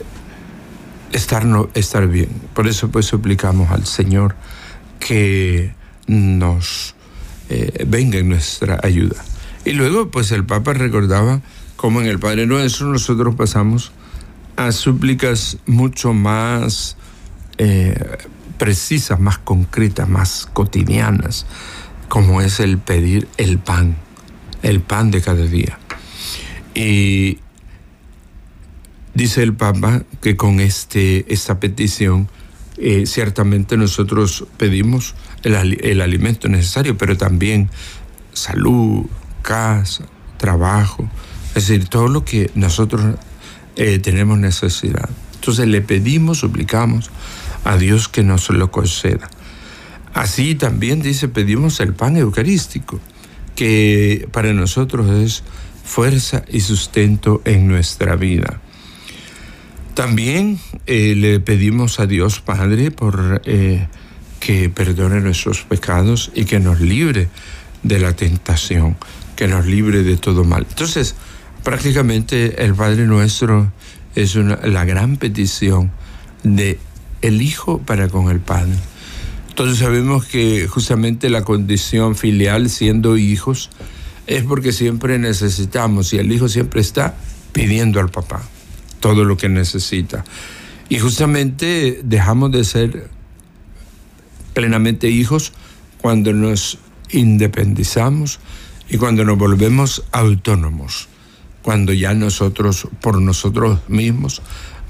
estar, 1.12 1.46
no, 1.46 1.70
estar 1.74 2.08
bien. 2.08 2.30
Por 2.54 2.68
eso 2.68 2.90
pues 2.90 3.08
suplicamos 3.08 3.72
al 3.72 3.86
Señor 3.86 4.36
que 5.00 5.74
nos 6.08 6.96
eh, 7.50 7.86
venga 7.88 8.18
en 8.18 8.30
nuestra 8.30 8.80
ayuda. 8.84 9.24
Y 9.66 9.72
luego, 9.72 10.10
pues 10.12 10.32
el 10.32 10.46
Papa 10.46 10.74
recordaba 10.74 11.42
cómo 11.76 12.02
en 12.02 12.08
el 12.08 12.20
Padre 12.20 12.46
Nuestro 12.46 12.88
nosotros 12.88 13.36
pasamos 13.36 13.92
a 14.56 14.72
súplicas 14.72 15.58
mucho 15.66 16.14
más 16.14 16.98
eh, 17.58 18.18
precisas, 18.58 19.20
más 19.20 19.38
concretas, 19.38 20.10
más 20.10 20.48
cotidianas, 20.52 21.46
como 22.10 22.42
es 22.42 22.60
el 22.60 22.78
pedir 22.78 23.28
el 23.38 23.60
pan, 23.60 23.96
el 24.64 24.82
pan 24.82 25.12
de 25.12 25.22
cada 25.22 25.46
día. 25.46 25.78
Y 26.74 27.40
dice 29.14 29.44
el 29.44 29.54
Papa 29.54 30.04
que 30.22 30.36
con 30.36 30.60
este, 30.60 31.32
esta 31.32 31.60
petición 31.60 32.30
eh, 32.78 33.06
ciertamente 33.06 33.78
nosotros 33.78 34.46
pedimos 34.58 35.16
el, 35.44 35.80
el 35.84 36.02
alimento 36.02 36.48
necesario, 36.48 36.98
pero 36.98 37.18
también 37.18 37.70
salud, 38.34 39.06
casa, 39.42 40.06
trabajo, 40.38 41.10
es 41.56 41.68
decir, 41.68 41.88
todo 41.88 42.08
lo 42.08 42.24
que 42.24 42.52
nosotros 42.54 43.16
eh, 43.76 44.00
tenemos 44.00 44.38
necesidad. 44.38 45.10
Entonces 45.36 45.68
le 45.68 45.82
pedimos, 45.82 46.40
suplicamos 46.40 47.10
a 47.64 47.78
Dios 47.78 48.08
que 48.08 48.24
nos 48.24 48.50
lo 48.50 48.72
conceda. 48.72 49.30
Así 50.14 50.56
también 50.56 51.02
dice, 51.02 51.28
pedimos 51.28 51.80
el 51.80 51.94
pan 51.94 52.18
eucarístico, 52.18 53.00
que 53.56 54.28
para 54.32 54.54
nosotros 54.54 55.10
es 55.12 55.44
fuerza 55.84 56.44
y 56.52 56.60
sustento 56.62 57.42
en 57.46 57.68
nuestra 57.68 58.16
vida. 58.16 58.62
También 59.98 60.60
eh, 60.86 61.16
le 61.18 61.40
pedimos 61.40 62.00
a 62.00 62.06
Dios 62.06 62.40
Padre 62.40 62.92
por 62.92 63.42
eh, 63.46 63.88
que 64.40 64.70
perdone 64.70 65.22
nuestros 65.22 65.64
pecados 65.64 66.30
y 66.36 66.46
que 66.46 66.60
nos 66.60 66.80
libre 66.80 67.30
de 67.82 67.98
la 67.98 68.16
tentación, 68.16 68.96
que 69.36 69.48
nos 69.48 69.66
libre 69.66 70.04
de 70.04 70.16
todo 70.16 70.44
mal. 70.44 70.68
Entonces, 70.70 71.16
prácticamente 71.64 72.64
el 72.64 72.76
Padre 72.76 73.08
Nuestro 73.08 73.72
es 74.14 74.36
la 74.36 74.86
gran 74.86 75.18
petición 75.18 75.90
de 76.44 76.78
el 77.24 77.42
Hijo 77.42 77.80
para 77.80 78.08
con 78.08 78.30
el 78.30 78.40
Padre. 78.40 78.76
Entonces 79.50 79.80
sabemos 79.80 80.28
que 80.28 80.68
justamente 80.68 81.32
la 81.32 81.44
condición 81.44 82.16
filial 82.16 82.70
siendo 82.70 83.18
hijos 83.18 83.72
es 84.28 84.44
porque 84.44 84.74
siempre 84.74 85.18
necesitamos 85.18 86.14
y 86.14 86.20
el 86.20 86.32
Hijo 86.32 86.50
siempre 86.50 86.82
está 86.82 87.16
pidiendo 87.52 88.00
al 88.00 88.10
papá 88.10 88.48
todo 89.00 89.24
lo 89.24 89.38
que 89.38 89.50
necesita. 89.50 90.24
Y 90.90 91.00
justamente 91.00 92.02
dejamos 92.04 92.52
de 92.52 92.64
ser 92.64 93.10
plenamente 94.54 95.10
hijos 95.10 95.54
cuando 96.02 96.34
nos 96.34 96.80
independizamos 97.12 98.40
y 98.90 98.98
cuando 98.98 99.24
nos 99.26 99.38
volvemos 99.38 100.04
autónomos 100.12 101.10
cuando 101.68 101.92
ya 101.92 102.14
nosotros, 102.14 102.88
por 103.02 103.20
nosotros 103.20 103.82
mismos, 103.90 104.42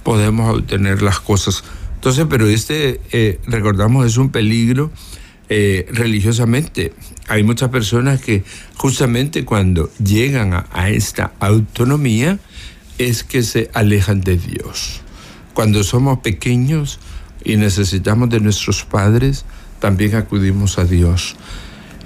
podemos 0.04 0.56
obtener 0.56 1.02
las 1.02 1.20
cosas. 1.20 1.64
Entonces, 1.96 2.28
pero 2.30 2.46
este, 2.46 3.02
eh, 3.12 3.40
recordamos, 3.48 4.06
es 4.06 4.18
un 4.18 4.30
peligro 4.30 4.92
eh, 5.50 5.88
religiosamente. 5.92 6.94
Hay 7.30 7.42
muchas 7.42 7.70
personas 7.70 8.22
que 8.22 8.44
justamente 8.76 9.44
cuando 9.44 9.90
llegan 9.98 10.54
a, 10.54 10.90
esta 10.92 11.32
autonomía 11.40 12.38
es 12.98 13.24
que 13.24 13.44
se 13.44 13.70
alejan 13.74 14.22
de 14.22 14.38
Dios. 14.38 15.02
Cuando 15.54 15.84
somos 15.84 16.20
pequeños 16.20 17.00
y 17.44 17.58
necesitamos 17.58 18.30
de 18.30 18.40
nuestros 18.40 18.84
padres, 18.84 19.46
también 19.80 20.16
acudimos 20.16 20.78
a 20.80 20.86
Dios. 20.86 21.36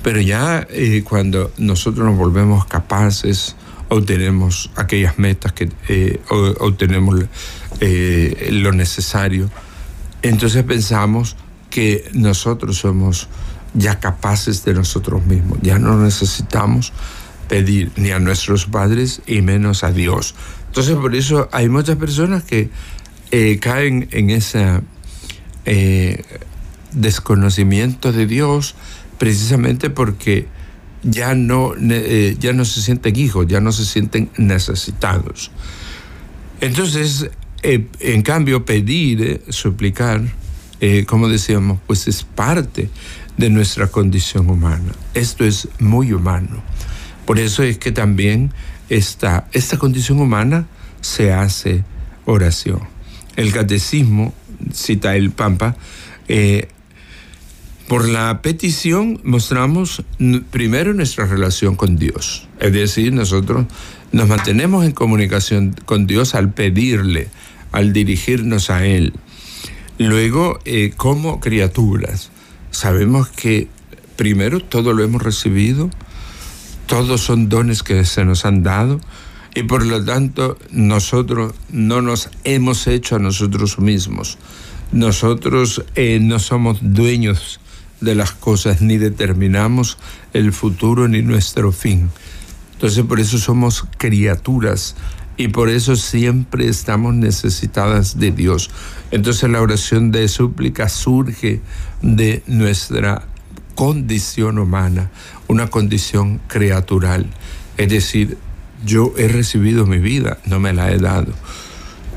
Pero 0.04 0.20
ya 0.20 0.66
eh, 0.70 1.04
cuando 1.04 1.52
nosotros 1.58 2.06
nos 2.06 2.18
volvemos 2.18 2.66
capaces, 2.66 3.56
obtenemos 3.90 4.72
aquellas 4.76 5.20
metas, 5.20 5.54
que 5.54 5.70
eh, 5.90 6.20
obtenemos 6.30 7.26
eh, 7.80 8.50
lo 8.52 8.72
necesario. 8.72 9.50
Entonces 10.22 10.64
pensamos 10.64 11.36
que 11.70 12.10
nosotros 12.14 12.78
somos 12.78 13.28
ya 13.74 14.00
capaces 14.00 14.66
de 14.66 14.74
nosotros 14.74 15.26
mismos, 15.26 15.60
ya 15.62 15.80
no 15.80 15.98
necesitamos 15.98 16.94
pedir 17.48 17.92
ni 17.96 18.12
a 18.12 18.20
nuestros 18.20 18.66
padres 18.66 19.22
y 19.28 19.42
menos 19.42 19.84
a 19.84 19.92
Dios. 19.92 20.36
Entonces 20.72 20.96
por 20.96 21.16
eso 21.16 21.50
hay 21.52 21.68
muchas 21.68 21.98
personas 21.98 22.44
que 22.44 22.70
eh, 23.32 23.60
caen 23.60 24.08
en 24.12 24.30
ese 24.30 24.82
desconocimiento 26.94 28.12
de 28.12 28.26
Dios 28.26 28.76
precisamente 29.18 29.90
porque 29.90 30.48
ya 31.04 31.34
no, 31.36 31.74
eh, 31.80 32.36
ya 32.40 32.54
no 32.54 32.66
se 32.66 32.82
sienten 32.82 33.16
hijos, 33.16 33.48
ya 33.48 33.60
no 33.60 33.72
se 33.72 33.86
sienten 33.86 34.30
necesitados. 34.38 35.52
Entonces, 36.60 37.30
eh, 37.64 37.88
en 38.00 38.22
cambio, 38.22 38.66
pedir, 38.66 39.22
eh, 39.22 39.42
suplicar, 39.50 40.22
como 41.06 41.30
decíamos, 41.30 41.80
pues 41.86 42.08
es 42.08 42.24
parte 42.24 42.90
de 43.38 43.52
nuestra 43.52 43.86
condición 43.86 44.50
humana. 44.50 44.92
Esto 45.14 45.46
es 45.46 45.68
muy 45.78 46.12
humano. 46.12 46.64
Por 47.28 47.38
eso 47.38 47.62
es 47.62 47.78
que 47.78 47.92
también 47.92 48.52
esta, 48.92 49.48
esta 49.54 49.78
condición 49.78 50.20
humana 50.20 50.68
se 51.00 51.32
hace 51.32 51.84
oración. 52.26 52.82
El 53.36 53.52
catecismo, 53.54 54.34
cita 54.74 55.16
el 55.16 55.32
Pampa, 55.32 55.76
por 57.88 58.08
la 58.08 58.42
petición 58.42 59.20
mostramos 59.24 60.04
primero 60.50 60.94
nuestra 60.94 61.26
relación 61.26 61.76
con 61.76 61.98
Dios. 61.98 62.48
Es 62.60 62.72
decir, 62.74 63.14
nosotros 63.14 63.66
nos 64.12 64.28
mantenemos 64.28 64.86
en 64.86 64.92
comunicación 64.92 65.76
con 65.86 66.08
Dios 66.08 66.36
al 66.36 66.54
pedirle, 66.54 67.30
al 67.72 67.94
dirigirnos 67.94 68.70
a 68.70 68.86
Él. 68.86 69.14
Luego, 69.98 70.60
eh, 70.66 70.94
como 70.96 71.40
criaturas, 71.40 72.30
sabemos 72.72 73.30
que 73.30 73.68
primero 74.16 74.60
todo 74.62 74.94
lo 74.94 75.04
hemos 75.04 75.22
recibido, 75.22 75.90
todos 76.92 77.22
son 77.22 77.48
dones 77.48 77.84
que 77.84 78.04
se 78.04 78.26
nos 78.26 78.44
han 78.44 78.64
dado 78.64 79.00
y 79.56 79.64
por 79.64 79.86
lo 79.86 80.04
tanto 80.04 80.58
nosotros 80.72 81.54
no 81.70 82.02
nos 82.02 82.30
hemos 82.44 82.86
hecho 82.86 83.16
a 83.16 83.20
nosotros 83.20 83.80
mismos. 83.80 84.38
Nosotros 84.92 85.86
eh, 85.96 86.20
no 86.22 86.38
somos 86.38 86.80
dueños 86.82 87.62
de 88.02 88.14
las 88.14 88.34
cosas, 88.34 88.82
ni 88.82 88.98
determinamos 88.98 89.98
el 90.34 90.52
futuro 90.52 91.08
ni 91.08 91.22
nuestro 91.22 91.72
fin. 91.72 92.10
Entonces 92.74 93.06
por 93.06 93.22
eso 93.22 93.38
somos 93.38 93.86
criaturas 93.98 94.98
y 95.38 95.48
por 95.48 95.70
eso 95.70 95.96
siempre 95.96 96.68
estamos 96.68 97.14
necesitadas 97.14 98.20
de 98.20 98.32
Dios. 98.32 98.70
Entonces 99.12 99.50
la 99.50 99.62
oración 99.62 100.12
de 100.12 100.28
súplica 100.28 100.90
surge 100.90 101.62
de 102.02 102.44
nuestra 102.48 103.31
condición 103.76 104.58
humana, 104.58 105.12
una 105.48 105.68
condición 105.68 106.40
criatural. 106.48 107.28
Es 107.78 107.90
decir, 107.90 108.38
yo 108.86 109.14
he 109.18 109.28
recibido 109.28 109.86
mi 109.86 110.00
vida, 110.00 110.38
no 110.46 110.60
me 110.60 110.74
la 110.74 110.92
he 110.92 110.98
dado. 110.98 111.34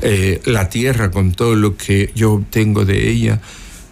Eh, 0.02 0.40
la 0.44 0.68
tierra 0.68 1.10
con 1.10 1.32
todo 1.32 1.54
lo 1.54 1.76
que 1.76 2.12
yo 2.14 2.32
obtengo 2.32 2.84
de 2.84 3.10
ella, 3.10 3.40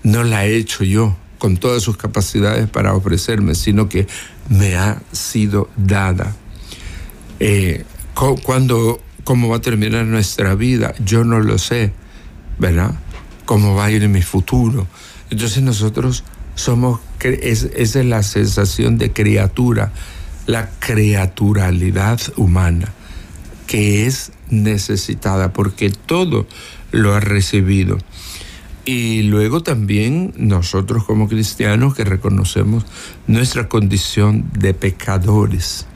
no 0.02 0.24
la 0.24 0.46
he 0.46 0.56
hecho 0.56 0.84
yo, 0.84 1.16
con 1.38 1.56
todas 1.56 1.82
sus 1.82 1.96
capacidades 1.96 2.68
para 2.68 2.94
ofrecerme, 2.94 3.54
sino 3.54 3.88
que 3.88 4.06
me 4.48 4.76
ha 4.76 5.00
sido 5.12 5.68
dada. 5.76 6.36
Eh, 7.40 7.84
cuando, 8.44 9.00
¿Cómo 9.24 9.48
va 9.48 9.56
a 9.56 9.60
terminar 9.60 10.04
nuestra 10.06 10.56
vida? 10.56 10.94
Yo 11.04 11.24
no 11.24 11.38
lo 11.38 11.56
sé, 11.58 11.92
¿verdad? 12.58 12.94
¿Cómo 13.44 13.76
va 13.76 13.86
a 13.86 13.90
ir 13.90 14.08
mi 14.08 14.22
futuro? 14.22 14.88
Entonces 15.30 15.62
nosotros 15.62 16.24
somos, 16.54 17.00
es, 17.22 17.68
esa 17.74 18.00
es 18.00 18.06
la 18.06 18.22
sensación 18.22 18.98
de 18.98 19.12
criatura, 19.12 19.92
la 20.46 20.70
creaturalidad 20.78 22.20
humana, 22.36 22.92
que 23.66 24.06
es 24.06 24.32
necesitada 24.50 25.52
porque 25.52 25.90
todo 25.90 26.46
lo 26.90 27.14
ha 27.14 27.20
recibido. 27.20 27.98
Y 28.84 29.22
luego 29.22 29.62
también 29.62 30.34
nosotros 30.36 31.04
como 31.04 31.28
cristianos 31.28 31.94
que 31.94 32.04
reconocemos 32.04 32.84
nuestra 33.28 33.68
condición 33.68 34.44
de 34.58 34.74
pecadores, 34.74 35.86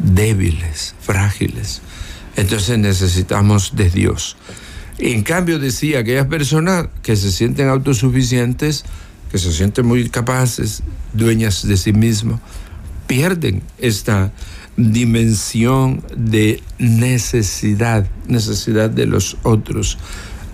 débiles, 0.00 0.96
frágiles. 1.00 1.82
Entonces 2.34 2.78
necesitamos 2.78 3.76
de 3.76 3.90
Dios. 3.90 4.36
En 4.98 5.22
cambio 5.22 5.58
decía, 5.58 6.00
aquellas 6.00 6.26
personas 6.26 6.88
que 7.02 7.16
se 7.16 7.30
sienten 7.30 7.68
autosuficientes, 7.68 8.84
que 9.30 9.38
se 9.38 9.52
sienten 9.52 9.86
muy 9.86 10.08
capaces, 10.08 10.82
dueñas 11.12 11.66
de 11.66 11.76
sí 11.76 11.92
mismos, 11.92 12.40
pierden 13.06 13.62
esta 13.78 14.32
dimensión 14.76 16.02
de 16.16 16.62
necesidad, 16.78 18.06
necesidad 18.28 18.90
de 18.90 19.06
los 19.06 19.36
otros 19.42 19.98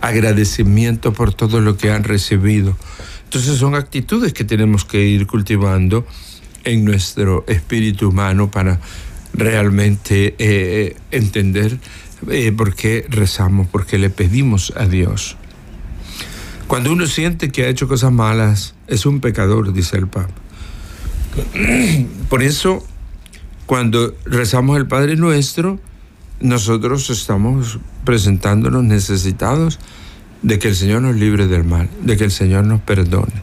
agradecimiento 0.02 1.12
por 1.12 1.32
todo 1.32 1.60
lo 1.60 1.76
que 1.76 1.90
han 1.90 2.04
recibido. 2.04 2.76
Entonces 3.24 3.56
son 3.56 3.74
actitudes 3.74 4.34
que 4.34 4.44
tenemos 4.44 4.84
que 4.84 5.02
ir 5.02 5.26
cultivando 5.26 6.04
en 6.64 6.84
nuestro 6.84 7.44
espíritu 7.46 8.08
humano 8.08 8.50
para 8.50 8.80
realmente 9.32 10.34
eh, 10.38 10.96
entender 11.10 11.78
eh, 12.30 12.52
por 12.52 12.74
qué 12.74 13.06
rezamos, 13.08 13.68
por 13.68 13.86
qué 13.86 13.98
le 13.98 14.10
pedimos 14.10 14.72
a 14.76 14.86
Dios. 14.86 15.36
Cuando 16.72 16.90
uno 16.90 17.06
siente 17.06 17.50
que 17.50 17.66
ha 17.66 17.68
hecho 17.68 17.86
cosas 17.86 18.12
malas, 18.12 18.74
es 18.86 19.04
un 19.04 19.20
pecador, 19.20 19.74
dice 19.74 19.98
el 19.98 20.06
Papa. 20.06 20.32
Por 22.30 22.42
eso, 22.42 22.82
cuando 23.66 24.14
rezamos 24.24 24.78
el 24.78 24.86
Padre 24.86 25.16
Nuestro, 25.16 25.78
nosotros 26.40 27.10
estamos 27.10 27.78
presentándonos 28.06 28.84
necesitados 28.84 29.80
de 30.40 30.58
que 30.58 30.68
el 30.68 30.74
Señor 30.74 31.02
nos 31.02 31.14
libre 31.16 31.46
del 31.46 31.64
mal, 31.64 31.90
de 32.00 32.16
que 32.16 32.24
el 32.24 32.30
Señor 32.30 32.64
nos 32.64 32.80
perdone. 32.80 33.42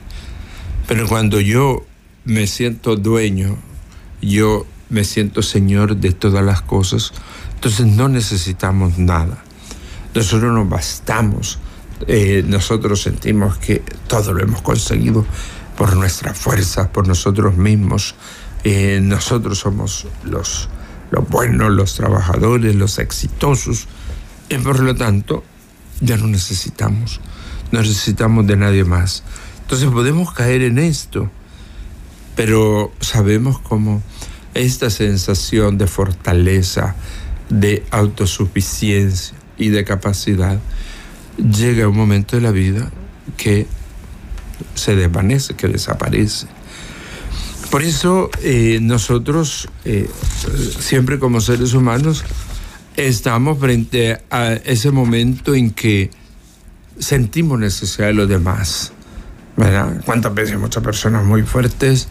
Pero 0.87 1.07
cuando 1.07 1.39
yo 1.39 1.85
me 2.25 2.47
siento 2.47 2.95
dueño, 2.95 3.57
yo 4.23 4.65
me 4.89 5.03
siento 5.03 5.43
Señor 5.43 5.97
de 5.97 6.13
todas 6.13 6.43
las 6.43 6.63
cosas, 6.63 7.13
entonces 7.53 7.85
no 7.85 8.09
necesitamos 8.09 8.97
nada. 8.97 9.43
Nosotros 10.15 10.51
nos 10.51 10.67
bastamos, 10.67 11.59
eh, 12.07 12.43
nosotros 12.47 13.01
sentimos 13.01 13.57
que 13.57 13.83
todo 14.07 14.33
lo 14.33 14.43
hemos 14.43 14.61
conseguido 14.61 15.25
por 15.77 15.95
nuestra 15.95 16.33
fuerza, 16.33 16.91
por 16.91 17.07
nosotros 17.07 17.57
mismos. 17.57 18.15
Eh, 18.63 18.99
nosotros 19.01 19.59
somos 19.59 20.07
los, 20.23 20.69
los 21.11 21.27
buenos, 21.29 21.71
los 21.71 21.95
trabajadores, 21.95 22.75
los 22.75 22.99
exitosos. 22.99 23.87
Y 24.49 24.57
por 24.57 24.79
lo 24.79 24.95
tanto, 24.95 25.43
ya 26.01 26.17
no 26.17 26.27
necesitamos, 26.27 27.21
no 27.71 27.79
necesitamos 27.79 28.47
de 28.47 28.57
nadie 28.57 28.83
más. 28.83 29.23
Entonces 29.61 29.89
podemos 29.89 30.33
caer 30.33 30.63
en 30.63 30.79
esto, 30.79 31.29
pero 32.35 32.91
sabemos 32.99 33.59
cómo 33.59 34.01
esta 34.53 34.89
sensación 34.89 35.77
de 35.77 35.87
fortaleza, 35.87 36.95
de 37.49 37.85
autosuficiencia 37.91 39.37
y 39.57 39.69
de 39.69 39.83
capacidad 39.83 40.59
llega 41.39 41.87
un 41.87 41.97
momento 41.97 42.35
de 42.35 42.41
la 42.41 42.51
vida 42.51 42.91
que 43.37 43.67
se 44.75 44.95
desvanece, 44.95 45.55
que 45.55 45.67
desaparece. 45.67 46.47
Por 47.71 47.83
eso 47.83 48.29
eh, 48.41 48.79
nosotros, 48.81 49.69
eh, 49.85 50.09
siempre 50.79 51.19
como 51.19 51.39
seres 51.39 51.73
humanos, 51.73 52.23
estamos 52.95 53.59
frente 53.59 54.21
a 54.29 54.53
ese 54.53 54.91
momento 54.91 55.53
en 55.53 55.71
que 55.71 56.09
sentimos 56.97 57.59
necesidad 57.59 58.07
de 58.07 58.13
los 58.13 58.27
demás. 58.27 58.91
¿verdad? 59.55 60.01
¿Cuántas 60.05 60.33
veces 60.33 60.57
muchas 60.57 60.83
personas 60.83 61.25
muy 61.25 61.43
fuertes 61.43 62.07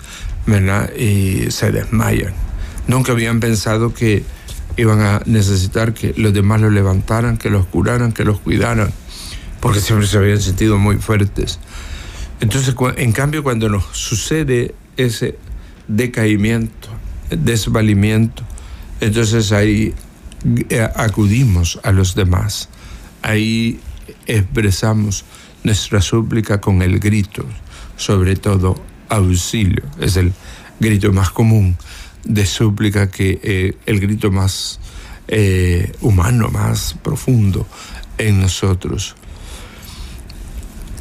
¿verdad? 0.46 0.90
se 0.94 1.72
desmayan? 1.72 2.34
Nunca 2.86 3.12
habían 3.12 3.40
pensado 3.40 3.92
que 3.92 4.22
iban 4.78 5.00
a 5.00 5.22
necesitar 5.26 5.92
que 5.92 6.14
los 6.16 6.32
demás 6.32 6.60
los 6.60 6.72
levantaran, 6.72 7.36
que 7.36 7.50
los 7.50 7.66
curaran, 7.66 8.12
que 8.12 8.24
los 8.24 8.40
cuidaran, 8.40 8.92
porque 9.60 9.80
siempre 9.80 10.06
se 10.06 10.18
habían 10.18 10.40
sentido 10.40 10.78
muy 10.78 10.96
fuertes. 10.96 11.58
Entonces, 12.40 12.74
en 12.96 13.12
cambio, 13.12 13.42
cuando 13.42 13.68
nos 13.68 13.84
sucede 13.92 14.74
ese 14.96 15.36
decaimiento, 15.88 16.88
desvalimiento, 17.30 18.44
entonces 19.00 19.52
ahí 19.52 19.94
eh, 20.68 20.88
acudimos 20.94 21.80
a 21.82 21.90
los 21.90 22.14
demás, 22.14 22.68
ahí 23.22 23.80
expresamos 24.26 25.24
nuestra 25.64 26.00
súplica 26.00 26.60
con 26.60 26.82
el 26.82 27.00
grito, 27.00 27.44
sobre 27.96 28.36
todo 28.36 28.80
auxilio, 29.08 29.82
es 30.00 30.16
el 30.16 30.32
grito 30.78 31.12
más 31.12 31.30
común 31.30 31.76
de 32.24 32.46
súplica 32.46 33.10
que 33.10 33.40
eh, 33.42 33.76
el 33.86 34.00
grito 34.00 34.30
más 34.30 34.78
eh, 35.26 35.92
humano, 36.00 36.48
más 36.48 36.94
profundo 37.02 37.66
en 38.18 38.40
nosotros. 38.40 39.16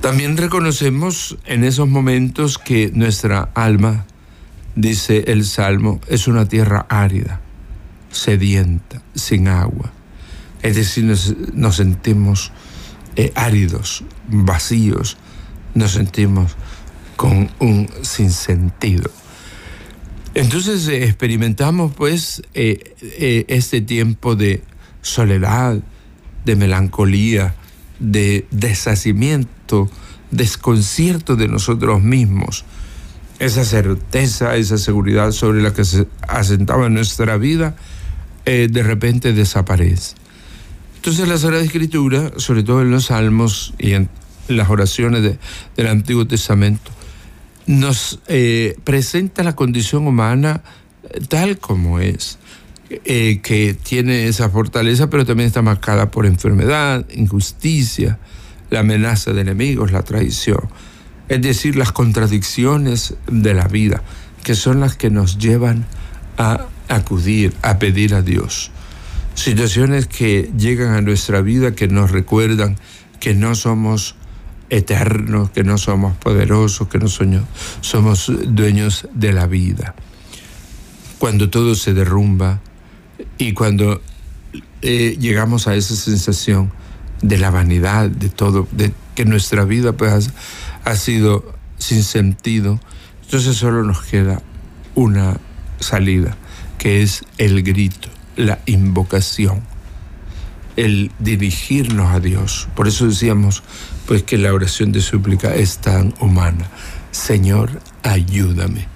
También 0.01 0.38
reconocemos 0.38 1.38
en 1.45 1.63
esos 1.63 1.88
momentos 1.88 2.60
que 2.60 2.91
nuestra 2.93 3.49
alma, 3.55 4.05
dice 4.75 5.25
el 5.27 5.43
Salmo, 5.43 5.99
es 6.07 6.27
una 6.27 6.47
tierra 6.47 6.86
árida, 6.88 7.41
sedienta, 8.12 9.01
sin 9.15 9.47
agua. 9.47 9.91
Es 10.62 10.75
decir, 10.75 11.03
nos, 11.53 11.75
sentimos 11.75 12.51
eh, 13.15 13.31
áridos, 13.36 14.03
vacíos, 14.27 15.17
nos 15.73 15.93
sentimos 15.93 16.55
con 17.15 17.49
un 17.60 17.89
sinsentido. 18.03 19.10
Entonces 20.36 20.88
eh, 20.88 21.05
experimentamos 21.05 21.93
pues 21.95 22.43
eh, 22.53 23.45
este 23.47 23.81
tiempo 23.81 24.36
de 24.36 24.62
soledad, 25.01 25.79
de 26.45 26.55
melancolía, 26.55 27.55
de 27.99 28.45
deshacimiento, 28.51 29.89
desconcierto 30.31 31.36
de 31.36 31.47
nosotros 31.47 32.01
mismos. 32.01 32.65
Esa 33.39 33.63
certeza, 33.65 34.55
esa 34.55 34.77
seguridad 34.77 35.31
sobre 35.31 35.62
la 35.62 35.73
que 35.73 35.86
se 35.86 36.07
asentaba 36.27 36.89
nuestra 36.89 37.38
vida, 37.38 37.75
eh, 38.45 38.67
de 38.71 38.83
repente 38.83 39.33
desaparece. 39.33 40.15
Entonces 40.95 41.27
la 41.27 41.38
Sagrada 41.38 41.63
Escritura, 41.63 42.31
sobre 42.38 42.63
todo 42.63 42.81
en 42.81 42.91
los 42.91 43.05
salmos 43.05 43.73
y 43.77 43.93
en 43.93 44.10
las 44.47 44.69
oraciones 44.69 45.38
del 45.75 45.88
Antiguo 45.88 46.25
Testamento, 46.25 46.91
nos 47.65 48.19
eh, 48.27 48.77
presenta 48.83 49.43
la 49.43 49.55
condición 49.55 50.07
humana 50.07 50.63
eh, 51.03 51.19
tal 51.27 51.60
como 51.60 51.99
es. 51.99 52.39
Eh, 52.89 53.41
que 53.43 53.73
tiene 53.73 54.28
esa 54.28 54.50
fortaleza, 54.50 55.10
pero 55.10 55.26
también 55.26 55.47
está 55.47 55.62
marcada 55.62 56.10
por 56.10 56.26
enfermedad, 56.26 57.06
injusticia, 57.13 58.17
la 58.69 58.80
amenaza 58.80 59.34
de 59.34 59.41
enemigos, 59.41 59.91
la 59.91 60.04
traición. 60.04 60.69
Es 61.28 61.41
decir, 61.41 61.76
las 61.76 61.91
contradicciones 61.91 63.15
de 63.30 63.54
la 63.54 63.67
vida, 63.67 64.04
que 64.43 64.56
son 64.56 64.80
las 64.80 64.95
que 64.95 65.10
nos 65.10 65.38
llevan 65.38 65.86
a 66.38 66.67
acudir, 66.88 67.54
a 67.62 67.78
pedir 67.78 68.15
a 68.15 68.21
Dios. 68.21 68.71
Situaciones 69.36 70.08
que 70.08 70.50
llegan 70.58 70.93
a 70.93 71.02
nuestra 71.02 71.41
vida, 71.41 71.76
que 71.76 71.89
nos 71.89 72.12
recuerdan 72.12 72.78
que 73.19 73.34
no 73.36 73.54
somos 73.56 74.15
eternos, 74.69 75.50
que 75.50 75.65
no 75.65 75.78
somos 75.78 76.15
poderosos, 76.15 76.88
que 76.88 77.00
no 77.00 77.08
somos 77.10 78.32
dueños 78.47 79.10
de 79.13 79.34
la 79.34 79.45
vida. 79.45 79.93
Cuando 81.19 81.50
todo 81.50 81.76
se 81.76 81.93
derrumba, 81.93 82.62
y 83.38 83.53
cuando 83.53 84.01
eh, 84.82 85.17
llegamos 85.19 85.67
a 85.67 85.75
esa 85.75 85.95
sensación 85.95 86.71
de 87.21 87.38
la 87.38 87.49
vanidad, 87.49 88.10
de 88.10 88.30
todo, 88.30 88.67
de 88.71 88.93
que 89.15 89.25
nuestra 89.25 89.63
vida 89.65 89.93
pues, 89.93 90.32
ha 90.84 90.95
sido 90.95 91.53
sin 91.77 92.03
sentido, 92.03 92.80
entonces 93.23 93.56
solo 93.58 93.84
nos 93.84 94.03
queda 94.03 94.41
una 94.95 95.39
salida, 95.80 96.38
que 96.77 97.01
es 97.01 97.23
el 97.38 97.63
grito, 97.63 98.10
la 98.36 98.60
invocación, 98.65 99.62
el 100.75 101.12
dirigirnos 101.19 102.13
a 102.13 102.19
Dios. 102.19 102.67
Por 102.75 102.88
eso 102.88 103.08
decíamos 103.08 103.63
pues 104.06 104.23
que 104.23 104.38
la 104.38 104.53
oración 104.53 104.91
de 104.91 105.01
súplica 105.01 105.53
es 105.53 105.80
tan 105.80 106.13
humana. 106.19 106.69
Señor, 107.12 107.82
ayúdame. 108.03 108.88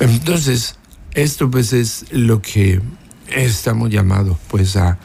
Entonces, 0.00 0.76
esto 1.14 1.50
pues 1.50 1.72
es 1.72 2.06
lo 2.10 2.42
que 2.42 2.80
estamos 3.30 3.90
llamados 3.90 4.36
pues 4.48 4.76
a, 4.76 4.98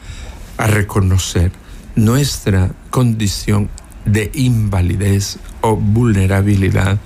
reconocer 0.58 1.52
nuestra 1.96 2.70
condición 2.90 3.68
de 4.06 4.30
invalidez 4.32 5.38
o 5.60 5.76
vulnerabilidad 5.76 6.98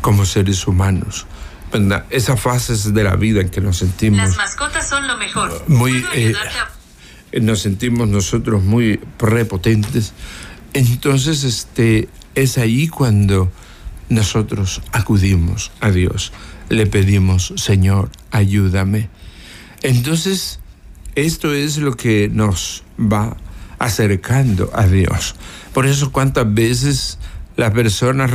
como 0.00 0.24
seres 0.24 0.66
humanos. 0.66 1.26
Esas 2.10 2.40
fases 2.40 2.92
de 2.92 3.04
la 3.04 3.14
vida 3.14 3.40
en 3.40 3.50
que 3.50 3.60
nos 3.60 3.78
sentimos... 3.78 4.18
Las 4.18 4.36
mascotas 4.36 4.88
son 4.88 5.06
lo 5.06 5.16
mejor. 5.16 5.62
Muy... 5.68 6.04
Eh, 6.14 6.34
nos 7.40 7.60
sentimos 7.60 8.08
nosotros 8.08 8.64
muy 8.64 8.96
prepotentes. 9.16 10.12
Entonces, 10.72 11.44
este, 11.44 12.08
es 12.34 12.58
ahí 12.58 12.88
cuando 12.88 13.52
nosotros 14.08 14.82
acudimos 14.92 15.70
a 15.80 15.90
Dios. 15.90 16.32
Le 16.68 16.86
pedimos, 16.86 17.52
Señor, 17.56 18.10
ayúdame. 18.30 19.08
Entonces, 19.82 20.60
esto 21.14 21.52
es 21.52 21.78
lo 21.78 21.96
que 21.96 22.28
nos 22.32 22.84
va 22.98 23.36
acercando 23.78 24.70
a 24.74 24.86
Dios. 24.86 25.34
Por 25.72 25.86
eso 25.86 26.10
cuántas 26.12 26.52
veces 26.52 27.18
las 27.56 27.72
personas 27.72 28.30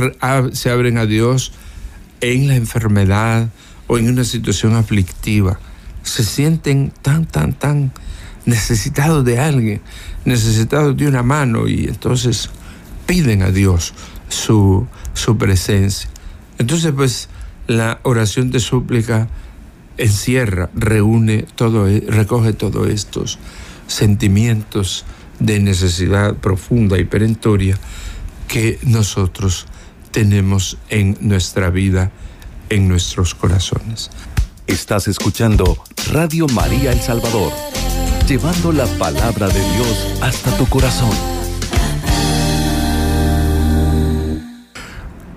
se 0.52 0.70
abren 0.70 0.98
a 0.98 1.06
Dios 1.06 1.52
en 2.20 2.48
la 2.48 2.56
enfermedad 2.56 3.48
o 3.86 3.98
en 3.98 4.08
una 4.08 4.24
situación 4.24 4.74
aflictiva. 4.74 5.58
Se 6.02 6.24
sienten 6.24 6.92
tan, 7.02 7.26
tan, 7.26 7.52
tan 7.52 7.92
necesitados 8.46 9.24
de 9.24 9.38
alguien, 9.38 9.80
necesitados 10.24 10.96
de 10.96 11.06
una 11.06 11.22
mano 11.22 11.66
y 11.68 11.84
entonces 11.84 12.50
piden 13.06 13.42
a 13.42 13.50
Dios 13.50 13.94
su, 14.28 14.86
su 15.12 15.36
presencia. 15.36 16.08
Entonces 16.58 16.92
pues 16.92 17.28
la 17.66 18.00
oración 18.02 18.50
de 18.50 18.60
súplica 18.60 19.28
encierra, 19.98 20.70
reúne 20.74 21.44
todo, 21.54 21.88
e, 21.88 22.00
recoge 22.00 22.52
todos 22.52 22.88
estos 22.88 23.38
sentimientos 23.86 25.04
de 25.38 25.60
necesidad 25.60 26.34
profunda 26.34 26.98
y 26.98 27.04
perentoria 27.04 27.78
que 28.48 28.78
nosotros 28.82 29.66
tenemos 30.10 30.78
en 30.90 31.16
nuestra 31.20 31.70
vida, 31.70 32.10
en 32.70 32.88
nuestros 32.88 33.34
corazones. 33.34 34.10
Estás 34.66 35.08
escuchando 35.08 35.76
Radio 36.12 36.46
María 36.48 36.92
El 36.92 37.00
Salvador, 37.00 37.52
llevando 38.28 38.72
la 38.72 38.86
palabra 38.98 39.48
de 39.48 39.60
Dios 39.60 40.18
hasta 40.22 40.56
tu 40.56 40.66
corazón. 40.66 41.33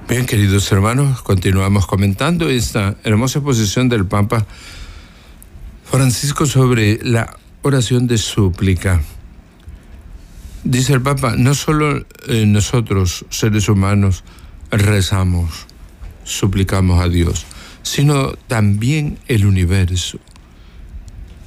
Bien, 0.09 0.25
queridos 0.25 0.71
hermanos, 0.71 1.21
continuamos 1.21 1.85
comentando 1.85 2.47
esta 2.47 2.95
hermosa 3.03 3.41
posición 3.41 3.89
del 3.89 4.05
Papa 4.05 4.47
Francisco 5.83 6.45
sobre 6.45 6.97
la 7.03 7.35
oración 7.61 8.07
de 8.07 8.17
súplica. 8.17 9.01
Dice 10.63 10.93
el 10.93 11.01
Papa, 11.01 11.35
no 11.37 11.53
solo 11.53 12.05
eh, 12.29 12.45
nosotros, 12.45 13.25
seres 13.29 13.67
humanos, 13.67 14.23
rezamos, 14.71 15.65
suplicamos 16.23 17.03
a 17.03 17.09
Dios, 17.09 17.45
sino 17.83 18.31
también 18.47 19.19
el 19.27 19.45
universo. 19.45 20.19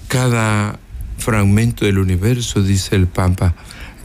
Cada 0.09 0.79
fragmento 1.17 1.87
del 1.87 1.97
universo, 1.97 2.63
dice 2.63 2.95
el 2.95 3.07
Papa, 3.07 3.55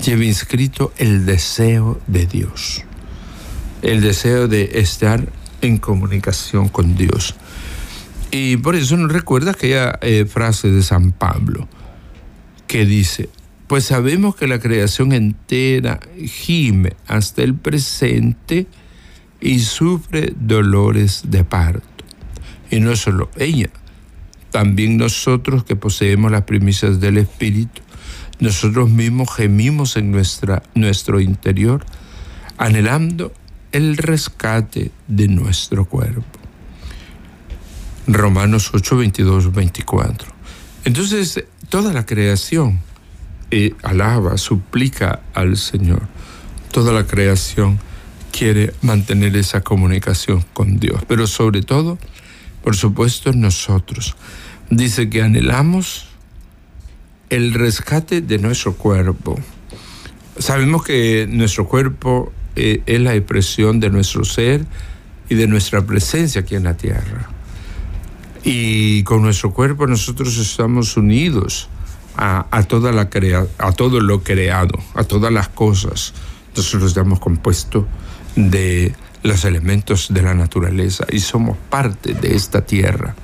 lleva 0.01 0.23
inscrito 0.23 0.93
el 0.97 1.25
deseo 1.25 1.99
de 2.07 2.25
Dios 2.25 2.85
el 3.81 4.01
deseo 4.01 4.47
de 4.47 4.79
estar 4.79 5.27
en 5.61 5.77
comunicación 5.77 6.69
con 6.69 6.95
Dios. 6.95 7.35
Y 8.31 8.57
por 8.57 8.75
eso 8.75 8.97
nos 8.97 9.11
recuerda 9.11 9.51
aquella 9.51 9.97
eh, 10.01 10.25
frase 10.25 10.69
de 10.69 10.83
San 10.83 11.11
Pablo 11.11 11.67
que 12.67 12.85
dice, 12.85 13.29
pues 13.67 13.85
sabemos 13.85 14.35
que 14.35 14.47
la 14.47 14.59
creación 14.59 15.13
entera 15.13 15.99
gime 16.25 16.93
hasta 17.07 17.43
el 17.43 17.55
presente 17.55 18.67
y 19.39 19.59
sufre 19.59 20.33
dolores 20.39 21.23
de 21.27 21.43
parto. 21.43 21.85
Y 22.71 22.79
no 22.79 22.95
solo 22.95 23.29
ella, 23.38 23.69
también 24.51 24.97
nosotros 24.97 25.63
que 25.63 25.75
poseemos 25.75 26.31
las 26.31 26.43
primicias 26.43 26.99
del 26.99 27.17
Espíritu, 27.17 27.81
nosotros 28.39 28.89
mismos 28.89 29.33
gemimos 29.33 29.95
en 29.97 30.11
nuestra, 30.11 30.63
nuestro 30.73 31.21
interior, 31.21 31.85
anhelando 32.57 33.31
el 33.75 33.97
rescate 33.97 34.91
de 35.09 35.27
nuestro 35.27 35.83
cuerpo. 35.83 36.39
Romanos 38.07 38.71
8, 38.73 38.95
22, 38.95 39.53
24. 39.53 40.31
Entonces, 40.85 41.43
toda 41.67 41.91
la 41.91 42.05
creación 42.05 42.79
eh, 43.51 43.73
alaba, 43.83 44.38
suplica 44.38 45.23
al 45.33 45.57
Señor. 45.57 46.03
Toda 46.71 46.93
la 46.93 47.05
creación 47.05 47.77
quiere 48.31 48.73
mantener 48.81 49.35
esa 49.35 49.59
comunicación 49.59 50.45
con 50.53 50.79
Dios, 50.79 51.01
pero 51.05 51.27
sobre 51.27 51.61
todo, 51.61 51.97
por 52.63 52.77
supuesto, 52.77 53.33
nosotros. 53.33 54.15
Dice 54.69 55.09
que 55.09 55.21
anhelamos 55.21 56.07
el 57.29 57.53
rescate 57.53 58.21
de 58.21 58.38
nuestro 58.38 58.77
cuerpo. 58.77 59.38
Sabemos 60.39 60.85
que 60.85 61.27
nuestro 61.29 61.67
cuerpo 61.67 62.31
eh, 62.55 62.81
es 62.85 62.99
la 63.01 63.15
expresión 63.15 63.79
de 63.79 63.89
nuestro 63.89 64.23
ser 64.23 64.65
y 65.29 65.35
de 65.35 65.47
nuestra 65.47 65.85
presencia 65.85 66.41
aquí 66.41 66.55
en 66.55 66.63
la 66.63 66.77
tierra. 66.77 67.29
Y 68.43 69.03
con 69.03 69.21
nuestro 69.21 69.51
cuerpo 69.51 69.87
nosotros 69.87 70.37
estamos 70.37 70.97
unidos 70.97 71.67
a, 72.17 72.63
toda 72.67 72.91
la 72.91 73.09
crea, 73.09 73.45
a 73.57 73.71
todo 73.71 73.99
lo 73.99 74.23
creado, 74.23 74.79
a 74.93 75.03
todas 75.03 75.33
las 75.33 75.49
cosas. 75.49 76.13
Nosotros 76.55 76.89
estamos 76.89 77.19
compuestos 77.19 77.85
de 78.35 78.93
los 79.23 79.43
elementos 79.45 80.13
de 80.13 80.21
la 80.21 80.33
naturaleza 80.33 81.05
y 81.11 81.19
somos 81.19 81.57
parte 81.69 82.13
de 82.13 82.35
esta 82.35 82.65
tierra. 82.65 83.15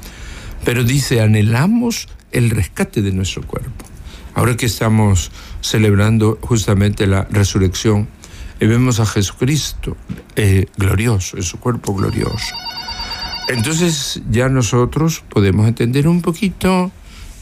Pero 0.66 0.84
dice, 0.84 1.22
anhelamos 1.22 2.08
el 2.32 2.50
rescate 2.50 3.02
de 3.02 3.12
nuestro 3.12 3.44
cuerpo. 3.44 3.86
Ahora 4.34 4.58
que 4.58 4.66
estamos 4.66 5.32
celebrando 5.62 6.40
justamente 6.42 7.06
la 7.06 7.28
resurrección 7.30 8.08
y 8.62 8.68
vemos 8.68 9.00
a 9.00 9.08
Jesucristo 9.08 9.98
eh, 10.36 10.68
glorioso, 10.78 11.36
en 11.36 11.44
su 11.44 11.60
cuerpo 11.60 11.96
glorioso. 11.96 12.56
Entonces 13.48 14.22
ya 14.30 14.50
nosotros 14.50 15.24
podemos 15.28 15.68
entender 15.68 16.08
un 16.08 16.22
poquito 16.22 16.92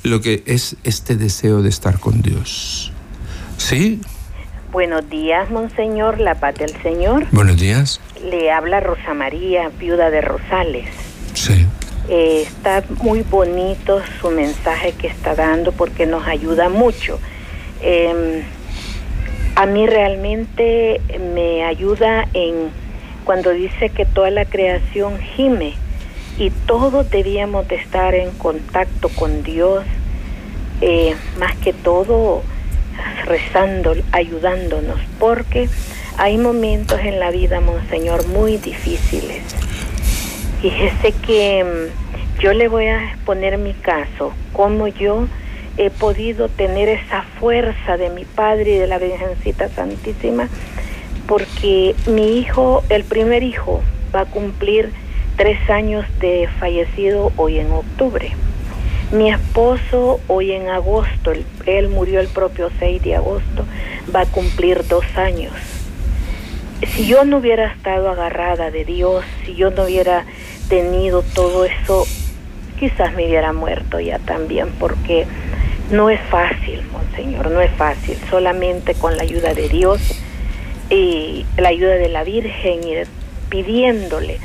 lo 0.04 0.22
que 0.22 0.44
es 0.46 0.78
este 0.86 1.18
deseo 1.18 1.62
de 1.62 1.68
estar 1.68 2.00
con 2.00 2.22
Dios. 2.22 2.94
¿Sí? 3.58 4.00
Buenos 4.72 5.10
días, 5.10 5.52
Monseñor, 5.52 6.22
la 6.22 6.36
paz 6.36 6.56
del 6.56 6.72
Señor. 6.82 7.28
Buenos 7.34 7.60
días. 7.60 8.00
Le 8.24 8.50
habla 8.50 8.80
Rosa 8.80 9.14
María, 9.14 9.70
viuda 9.78 10.10
de 10.12 10.22
Rosales. 10.22 10.88
Sí. 11.34 11.66
Eh, 12.08 12.44
está 12.48 12.82
muy 13.04 13.24
bonito 13.24 14.02
su 14.22 14.32
mensaje 14.32 14.94
que 14.94 15.08
está 15.08 15.36
dando 15.36 15.74
porque 15.74 16.06
nos 16.06 16.26
ayuda 16.26 16.70
mucho. 16.70 17.20
Eh, 17.82 18.46
a 19.60 19.66
mí 19.66 19.86
realmente 19.88 21.02
me 21.34 21.66
ayuda 21.66 22.30
en 22.34 22.70
cuando 23.26 23.50
dice 23.50 23.90
que 23.90 24.06
toda 24.06 24.30
la 24.30 24.46
creación 24.46 25.20
gime 25.20 25.74
y 26.38 26.50
todos 26.50 27.12
debíamos 27.12 27.68
de 27.68 27.76
estar 27.76 28.16
en 28.16 28.32
contacto 28.32 29.10
con 29.10 29.44
Dios, 29.44 29.84
eh, 30.80 31.14
más 31.38 31.58
que 31.58 31.74
todo 31.74 32.42
rezando, 33.26 33.96
ayudándonos, 34.14 34.98
porque 35.20 35.68
hay 36.16 36.38
momentos 36.38 37.02
en 37.02 37.20
la 37.20 37.30
vida, 37.30 37.60
Monseñor, 37.60 38.30
muy 38.30 38.56
difíciles. 38.56 39.44
Fíjese 40.62 41.12
que 41.12 41.66
mm, 41.66 42.42
yo 42.42 42.54
le 42.54 42.70
voy 42.70 42.86
a 42.86 43.12
exponer 43.12 43.58
mi 43.58 43.74
caso, 43.74 44.32
como 44.54 44.88
yo 44.88 45.28
he 45.80 45.90
podido 45.90 46.50
tener 46.50 46.90
esa 46.90 47.24
fuerza 47.40 47.96
de 47.96 48.10
mi 48.10 48.26
Padre 48.26 48.72
y 48.72 48.78
de 48.78 48.86
la 48.86 49.00
Virgencita 49.00 49.70
Santísima, 49.70 50.50
porque 51.26 51.96
mi 52.06 52.38
hijo, 52.38 52.84
el 52.90 53.06
primer 53.06 53.44
hijo, 53.44 53.82
va 54.14 54.22
a 54.22 54.26
cumplir 54.26 54.92
tres 55.38 55.58
años 55.70 56.06
de 56.20 56.50
fallecido 56.60 57.32
hoy 57.38 57.60
en 57.60 57.72
octubre. 57.72 58.32
Mi 59.14 59.32
esposo 59.32 60.20
hoy 60.28 60.52
en 60.52 60.68
agosto, 60.68 61.32
él 61.66 61.88
murió 61.88 62.20
el 62.20 62.28
propio 62.28 62.70
6 62.78 63.02
de 63.02 63.16
agosto, 63.16 63.64
va 64.14 64.22
a 64.22 64.26
cumplir 64.26 64.86
dos 64.86 65.06
años. 65.16 65.54
Si 66.90 67.08
yo 67.08 67.24
no 67.24 67.38
hubiera 67.38 67.72
estado 67.72 68.10
agarrada 68.10 68.70
de 68.70 68.84
Dios, 68.84 69.24
si 69.46 69.56
yo 69.56 69.72
no 69.72 69.86
hubiera 69.86 70.26
tenido 70.68 71.22
todo 71.22 71.64
eso, 71.64 72.06
quizás 72.78 73.14
me 73.14 73.26
hubiera 73.26 73.54
muerto 73.54 74.02
ya 74.02 74.20
también, 74.20 74.68
porque 74.78 75.26
no 75.92 76.10
es 76.10 76.20
fácil, 76.30 76.84
Monseñor, 76.92 77.52
no 77.52 77.62
es 77.62 77.72
fácil, 77.72 78.18
solamente 78.30 78.94
con 78.94 79.18
la 79.18 79.24
ayuda 79.24 79.54
de 79.54 79.70
Dios 79.70 80.02
y 80.90 81.46
la 81.58 81.70
ayuda 81.70 81.96
de 81.96 82.10
la 82.10 82.24
Virgen 82.24 82.84
y 82.84 82.96
pidiéndole 83.50 84.40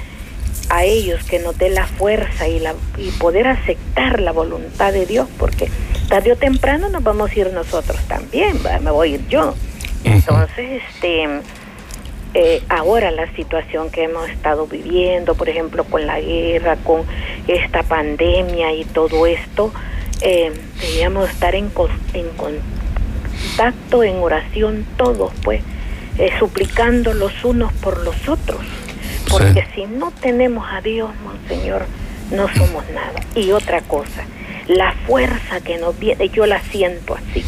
a 0.70 0.84
ellos 0.84 1.22
que 1.24 1.38
nos 1.38 1.56
dé 1.58 1.70
la 1.70 1.86
fuerza 1.86 2.48
y, 2.48 2.58
la, 2.58 2.74
y 2.96 3.10
poder 3.12 3.46
aceptar 3.48 4.20
la 4.20 4.32
voluntad 4.32 4.92
de 4.92 5.06
Dios, 5.06 5.28
porque 5.38 5.68
tarde 6.08 6.32
o 6.32 6.36
temprano 6.36 6.88
nos 6.88 7.02
vamos 7.02 7.30
a 7.30 7.38
ir 7.38 7.52
nosotros 7.52 7.98
también, 8.08 8.58
me 8.82 8.90
voy 8.90 9.12
a 9.12 9.14
ir 9.16 9.28
yo. 9.28 9.54
Entonces, 10.04 10.82
este, 10.82 11.26
eh, 12.34 12.62
ahora 12.68 13.10
la 13.10 13.30
situación 13.34 13.90
que 13.90 14.04
hemos 14.04 14.28
estado 14.28 14.66
viviendo, 14.66 15.34
por 15.34 15.48
ejemplo, 15.48 15.84
con 15.84 16.06
la 16.06 16.20
guerra, 16.20 16.76
con 16.76 17.02
esta 17.46 17.82
pandemia 17.82 18.72
y 18.72 18.84
todo 18.84 19.26
esto, 19.26 19.72
eh, 20.24 20.52
debíamos 20.80 21.28
estar 21.28 21.54
en, 21.54 21.70
en 22.14 22.28
contacto, 22.30 24.02
en 24.02 24.16
oración 24.16 24.86
todos, 24.96 25.32
pues, 25.44 25.62
eh, 26.18 26.30
suplicando 26.38 27.12
los 27.12 27.44
unos 27.44 27.72
por 27.74 28.02
los 28.02 28.28
otros. 28.28 28.62
Porque 29.30 29.66
si 29.74 29.84
no 29.86 30.12
tenemos 30.12 30.66
a 30.70 30.80
Dios, 30.80 31.10
Monseñor, 31.22 31.86
no 32.30 32.48
somos 32.54 32.84
nada. 32.90 33.20
Y 33.34 33.52
otra 33.52 33.82
cosa, 33.82 34.24
la 34.66 34.92
fuerza 35.06 35.60
que 35.60 35.76
nos 35.76 35.98
viene, 35.98 36.28
yo 36.30 36.46
la 36.46 36.60
siento 36.62 37.16
así, 37.16 37.44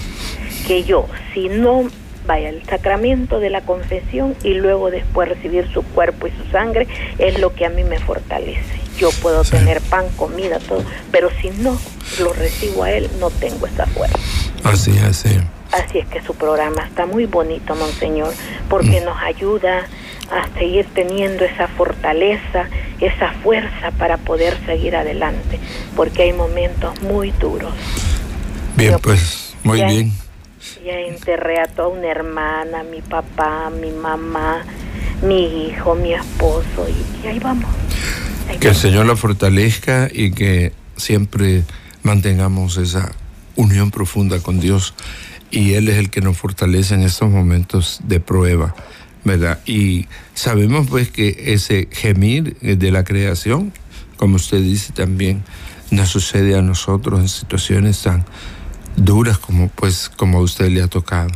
que 0.66 0.84
yo, 0.84 1.08
si 1.32 1.48
no 1.48 1.88
vaya 2.26 2.50
el 2.50 2.62
sacramento 2.64 3.40
de 3.40 3.50
la 3.50 3.60
confesión 3.62 4.34
y 4.42 4.54
luego 4.54 4.90
después 4.90 5.28
recibir 5.28 5.70
su 5.72 5.82
cuerpo 5.82 6.26
y 6.26 6.32
su 6.32 6.50
sangre, 6.50 6.86
es 7.18 7.38
lo 7.38 7.54
que 7.54 7.64
a 7.64 7.70
mí 7.70 7.84
me 7.84 7.98
fortalece. 8.00 8.85
Yo 8.98 9.10
puedo 9.22 9.44
tener 9.44 9.80
pan, 9.82 10.06
comida, 10.16 10.58
todo, 10.58 10.82
pero 11.12 11.30
si 11.40 11.50
no 11.50 11.78
lo 12.20 12.32
recibo 12.32 12.84
a 12.84 12.92
él, 12.92 13.10
no 13.20 13.30
tengo 13.30 13.66
esa 13.66 13.86
fuerza. 13.86 14.18
Así 14.64 14.92
es, 14.96 15.24
Así 15.72 15.98
es 15.98 16.06
que 16.06 16.22
su 16.22 16.34
programa 16.34 16.82
está 16.82 17.06
muy 17.06 17.26
bonito, 17.26 17.74
Monseñor, 17.74 18.32
porque 18.68 19.00
mm. 19.00 19.04
nos 19.04 19.22
ayuda 19.22 19.86
a 20.30 20.58
seguir 20.58 20.86
teniendo 20.94 21.44
esa 21.44 21.68
fortaleza, 21.68 22.68
esa 23.00 23.32
fuerza 23.42 23.90
para 23.98 24.16
poder 24.16 24.56
seguir 24.66 24.96
adelante, 24.96 25.58
porque 25.94 26.22
hay 26.22 26.32
momentos 26.32 27.00
muy 27.02 27.30
duros. 27.32 27.74
Bien, 28.76 28.96
pues, 29.00 29.54
muy 29.62 29.82
bien. 29.82 30.12
Ya 30.84 30.98
enterré 31.00 31.60
a 31.60 31.66
toda 31.66 31.88
una 31.88 32.08
hermana, 32.08 32.82
mi 32.82 33.02
papá, 33.02 33.70
mi 33.70 33.90
mamá, 33.90 34.64
mi 35.22 35.66
hijo, 35.68 35.94
mi 35.94 36.12
esposo, 36.12 36.86
y, 36.88 37.26
ahí 37.26 37.38
vamos. 37.38 37.70
Que 38.60 38.68
el 38.68 38.74
Señor 38.74 39.06
la 39.06 39.16
fortalezca 39.16 40.08
y 40.12 40.30
que 40.30 40.72
siempre 40.96 41.64
mantengamos 42.02 42.76
esa 42.76 43.12
unión 43.56 43.90
profunda 43.90 44.40
con 44.40 44.60
Dios 44.60 44.94
y 45.50 45.74
Él 45.74 45.88
es 45.88 45.98
el 45.98 46.10
que 46.10 46.20
nos 46.20 46.36
fortalece 46.36 46.94
en 46.94 47.02
estos 47.02 47.30
momentos 47.30 48.00
de 48.04 48.20
prueba, 48.20 48.74
¿verdad? 49.24 49.60
Y 49.66 50.06
sabemos 50.34 50.86
pues 50.88 51.10
que 51.10 51.52
ese 51.54 51.88
gemir 51.90 52.56
de 52.60 52.90
la 52.90 53.04
creación, 53.04 53.72
como 54.16 54.36
usted 54.36 54.62
dice 54.62 54.92
también, 54.92 55.42
nos 55.90 56.08
sucede 56.08 56.56
a 56.56 56.62
nosotros 56.62 57.20
en 57.20 57.28
situaciones 57.28 58.02
tan 58.02 58.24
duras 58.96 59.38
como 59.38 59.68
pues 59.68 60.10
como 60.16 60.38
a 60.38 60.42
usted 60.42 60.70
le 60.70 60.82
ha 60.82 60.88
tocado. 60.88 61.30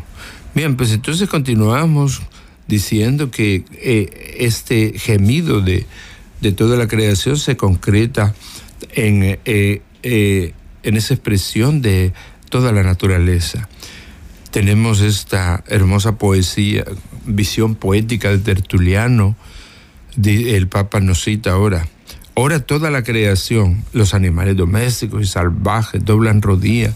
Bien, 0.54 0.76
pues 0.76 0.92
entonces 0.92 1.28
continuamos 1.28 2.22
diciendo 2.66 3.30
que 3.30 3.64
eh, 3.72 4.36
este 4.38 4.98
gemido 4.98 5.60
de, 5.60 5.86
de, 6.40 6.53
toda 6.53 6.76
la 6.76 6.88
creación 6.88 7.37
se 7.37 7.57
concreta 7.57 8.35
en, 8.94 9.38
eh, 9.44 9.83
eh, 10.03 10.55
en 10.83 10.96
esa 10.96 11.14
expresión 11.14 11.83
de 11.83 12.12
toda 12.48 12.72
la 12.72 12.83
naturaleza. 12.83 13.68
Tenemos 14.50 15.00
esta 15.00 15.62
hermosa 15.68 16.16
poesía, 16.16 16.85
visión 17.24 17.74
poética 17.76 18.31
de 18.31 18.38
Tertuliano, 18.38 19.37
el 20.24 20.68
Papa 20.68 21.00
nos 21.00 21.22
cita 21.22 21.53
ahora. 21.53 21.87
Ahora 22.35 22.61
toda 22.61 22.90
la 22.90 23.03
creación, 23.03 23.85
los 23.92 24.14
animales 24.14 24.57
domésticos 24.57 25.22
y 25.22 25.26
salvajes 25.26 26.05
doblan 26.05 26.42
rodillas 26.42 26.94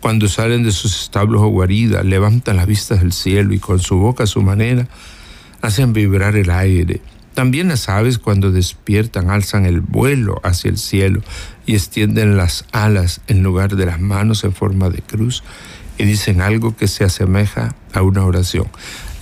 cuando 0.00 0.28
salen 0.28 0.62
de 0.62 0.72
sus 0.72 1.02
establos 1.02 1.42
o 1.42 1.48
guaridas, 1.48 2.04
levantan 2.04 2.56
las 2.56 2.66
vistas 2.66 3.00
del 3.00 3.12
cielo 3.12 3.52
y 3.52 3.58
con 3.58 3.78
su 3.80 3.98
boca 3.98 4.24
a 4.24 4.26
su 4.26 4.42
manera 4.42 4.88
hacen 5.60 5.92
vibrar 5.92 6.36
el 6.36 6.50
aire. 6.50 7.00
También 7.40 7.68
las 7.68 7.88
aves 7.88 8.18
cuando 8.18 8.52
despiertan 8.52 9.30
alzan 9.30 9.64
el 9.64 9.80
vuelo 9.80 10.42
hacia 10.44 10.68
el 10.68 10.76
cielo 10.76 11.22
y 11.64 11.72
extienden 11.72 12.36
las 12.36 12.66
alas 12.70 13.22
en 13.28 13.42
lugar 13.42 13.76
de 13.76 13.86
las 13.86 13.98
manos 13.98 14.44
en 14.44 14.52
forma 14.52 14.90
de 14.90 15.00
cruz 15.00 15.42
y 15.96 16.04
dicen 16.04 16.42
algo 16.42 16.76
que 16.76 16.86
se 16.86 17.02
asemeja 17.02 17.74
a 17.94 18.02
una 18.02 18.26
oración. 18.26 18.68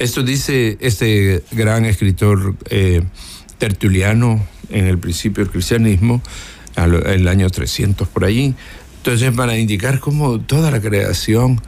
Esto 0.01 0.25
dice 0.25 0.79
este 0.81 1.45
gran 1.53 1.85
escritor 1.85 2.57
eh, 2.71 3.05
tertuliano 3.57 4.45
en 4.69 4.87
el 4.87 4.99
principio 4.99 5.45
del 5.45 5.53
cristianismo, 5.53 6.21
en 6.75 6.95
el 6.95 7.29
año 7.29 7.49
300 7.49 8.09
por 8.09 8.25
allí, 8.25 8.53
entonces, 8.97 9.33
para 9.33 9.57
indicar 9.57 10.01
cómo 10.01 10.41
toda 10.41 10.73
la 10.73 10.81
creación 10.81 11.63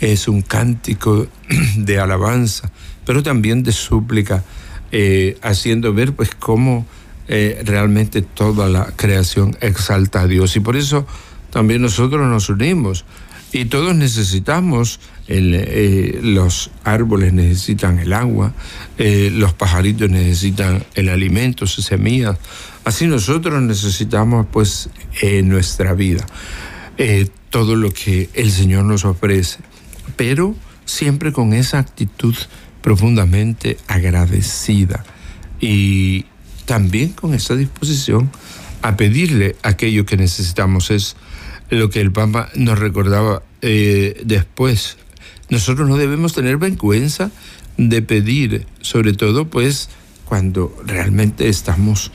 es 0.00 0.26
un 0.26 0.42
cántico 0.42 1.28
de 1.76 2.00
alabanza, 2.00 2.72
pero 3.06 3.22
también 3.22 3.62
de 3.62 3.70
súplica, 3.70 4.42
eh, 4.92 5.36
haciendo 5.42 5.92
ver 5.92 6.12
pues 6.14 6.30
cómo 6.34 6.86
eh, 7.28 7.62
realmente 7.64 8.22
toda 8.22 8.68
la 8.68 8.92
creación 8.94 9.56
exalta 9.60 10.22
a 10.22 10.26
Dios. 10.26 10.54
Y 10.56 10.60
por 10.60 10.76
eso 10.76 11.06
también 11.50 11.82
nosotros 11.82 12.26
nos 12.28 12.48
unimos. 12.48 13.04
Y 13.54 13.66
todos 13.66 13.94
necesitamos, 13.94 15.00
eh, 15.28 16.20
los 16.22 16.70
árboles 16.84 17.34
necesitan 17.34 17.98
el 17.98 18.14
agua, 18.14 18.54
los 18.96 19.52
pajaritos 19.52 20.08
necesitan 20.08 20.84
el 20.94 21.10
alimento, 21.10 21.66
sus 21.66 21.84
semillas, 21.84 22.38
Así 22.84 23.06
nosotros 23.06 23.62
necesitamos 23.62 24.46
pues 24.50 24.88
nuestra 25.44 25.92
vida 25.92 26.26
todo 27.52 27.76
lo 27.76 27.92
que 27.92 28.30
el 28.32 28.50
Señor 28.50 28.84
nos 28.84 29.04
ofrece, 29.04 29.58
pero 30.16 30.56
siempre 30.86 31.32
con 31.32 31.52
esa 31.52 31.78
actitud 31.78 32.34
profundamente 32.82 33.78
agradecida 33.86 35.04
y 35.60 36.26
también 36.66 37.12
con 37.12 37.34
esa 37.34 37.54
disposición 37.54 38.30
a 38.82 38.96
pedirle 38.96 39.56
aquello 39.62 40.04
que 40.04 40.16
necesitamos. 40.16 40.90
Es 40.90 41.16
lo 41.70 41.88
que 41.88 42.00
el 42.00 42.12
Papa 42.12 42.50
nos 42.54 42.78
recordaba 42.78 43.42
eh, 43.62 44.20
después. 44.24 44.98
Nosotros 45.48 45.88
no 45.88 45.96
debemos 45.96 46.34
tener 46.34 46.58
vergüenza 46.58 47.30
de 47.76 48.02
pedir, 48.02 48.66
sobre 48.80 49.14
todo 49.14 49.48
pues 49.48 49.88
cuando 50.24 50.74
realmente 50.84 51.48
estamos 51.48 52.10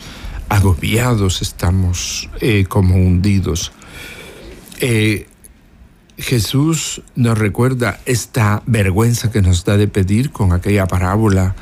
agobiados, 0.49 1.41
estamos 1.41 2.29
eh, 2.41 2.65
como 2.67 2.95
hundidos. 2.95 3.71
Eh, 4.79 5.27
Jesús 6.17 7.01
nos 7.15 7.37
recuerda 7.37 7.99
esta 8.05 8.63
vergüenza 8.65 9.31
que 9.31 9.41
nos 9.41 9.63
da 9.65 9.77
de 9.77 9.87
pedir 9.87 10.31
con 10.31 10.51
aquella 10.51 10.87
parábola, 10.87 11.55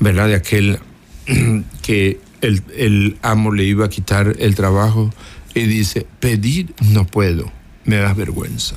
¿verdad? 0.00 0.28
De 0.28 0.34
aquel 0.34 0.78
que 1.82 2.20
el, 2.40 3.16
amo 3.22 3.52
le 3.52 3.64
iba 3.64 3.86
a 3.86 3.88
quitar 3.88 4.36
el 4.38 4.54
trabajo 4.54 5.12
y 5.54 5.62
dice, 5.62 6.06
pedir 6.20 6.74
no 6.92 7.06
puedo, 7.06 7.50
me 7.84 7.96
da 7.96 8.12
vergüenza. 8.12 8.76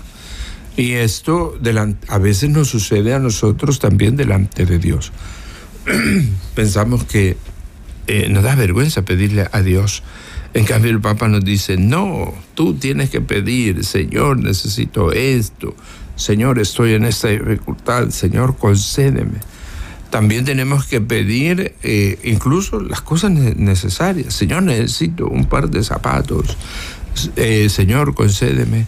Y 0.78 0.94
esto 0.94 1.60
a 2.08 2.18
veces 2.18 2.50
nos 2.50 2.70
sucede 2.70 3.14
a 3.14 3.20
nosotros 3.20 3.80
también 3.80 4.16
delante 4.16 4.66
de 4.66 4.80
Dios. 4.80 5.12
Pensamos 6.56 7.04
que 7.04 7.36
eh, 8.08 8.30
nos 8.30 8.44
da 8.44 8.56
vergüenza 8.56 9.04
pedirle 9.04 9.50
a 9.52 9.62
Dios. 9.62 10.04
En 10.54 10.66
cambio 10.66 10.92
el 10.92 11.00
Papa 11.00 11.28
nos 11.28 11.46
dice, 11.46 11.78
no, 11.78 12.34
tú 12.56 12.74
tienes 12.74 13.10
que 13.10 13.22
pedir, 13.22 13.84
Señor, 13.86 14.40
necesito 14.40 15.12
esto, 15.12 15.76
Señor, 16.16 16.60
estoy 16.60 16.94
en 16.94 17.06
esta 17.06 17.30
dificultad, 17.30 18.10
Señor, 18.10 18.58
concédeme. 18.58 19.40
También 20.10 20.44
tenemos 20.44 20.86
que 20.86 21.00
pedir 21.00 21.76
eh, 21.84 22.20
incluso 22.24 22.82
las 22.82 23.02
cosas 23.02 23.32
necesarias. 23.32 24.34
Señor, 24.34 24.64
necesito 24.64 25.28
un 25.28 25.46
par 25.46 25.70
de 25.70 25.84
zapatos. 25.84 26.58
Eh, 27.36 27.70
señor, 27.70 28.16
concédeme 28.16 28.88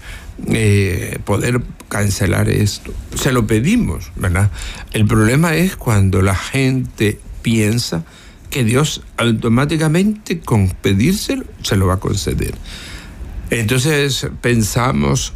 poder 1.24 1.62
cancelar 1.88 2.50
esto. 2.50 2.94
Se 3.16 3.32
lo 3.32 3.46
pedimos, 3.48 4.12
¿verdad? 4.16 4.50
El 4.92 5.06
problema 5.06 5.56
es 5.56 5.76
cuando 5.76 6.22
la 6.22 6.36
gente 6.36 7.20
piensa 7.42 8.04
que 8.52 8.64
Dios 8.64 9.02
automáticamente 9.18 10.40
con 10.40 10.70
pedírselo 10.70 11.46
se 11.64 11.76
lo 11.76 11.88
va 11.88 11.96
a 11.96 12.00
conceder. 12.00 12.54
Entonces 13.50 14.28
pensamos 14.42 15.34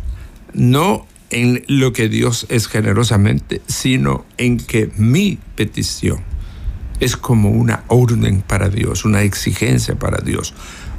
no 0.54 1.08
en 1.32 1.64
lo 1.68 1.92
que 1.94 2.08
Dios 2.08 2.46
es 2.50 2.68
generosamente, 2.68 3.62
sino 3.68 4.26
en 4.38 4.58
que 4.58 4.92
mi 4.96 5.40
petición 5.56 6.24
es 7.00 7.18
como 7.18 7.50
una 7.50 7.84
orden 7.88 8.42
para 8.42 8.70
Dios, 8.70 9.06
una 9.06 9.24
exigencia 9.24 9.96
para 9.96 10.20
Dios. 10.24 10.54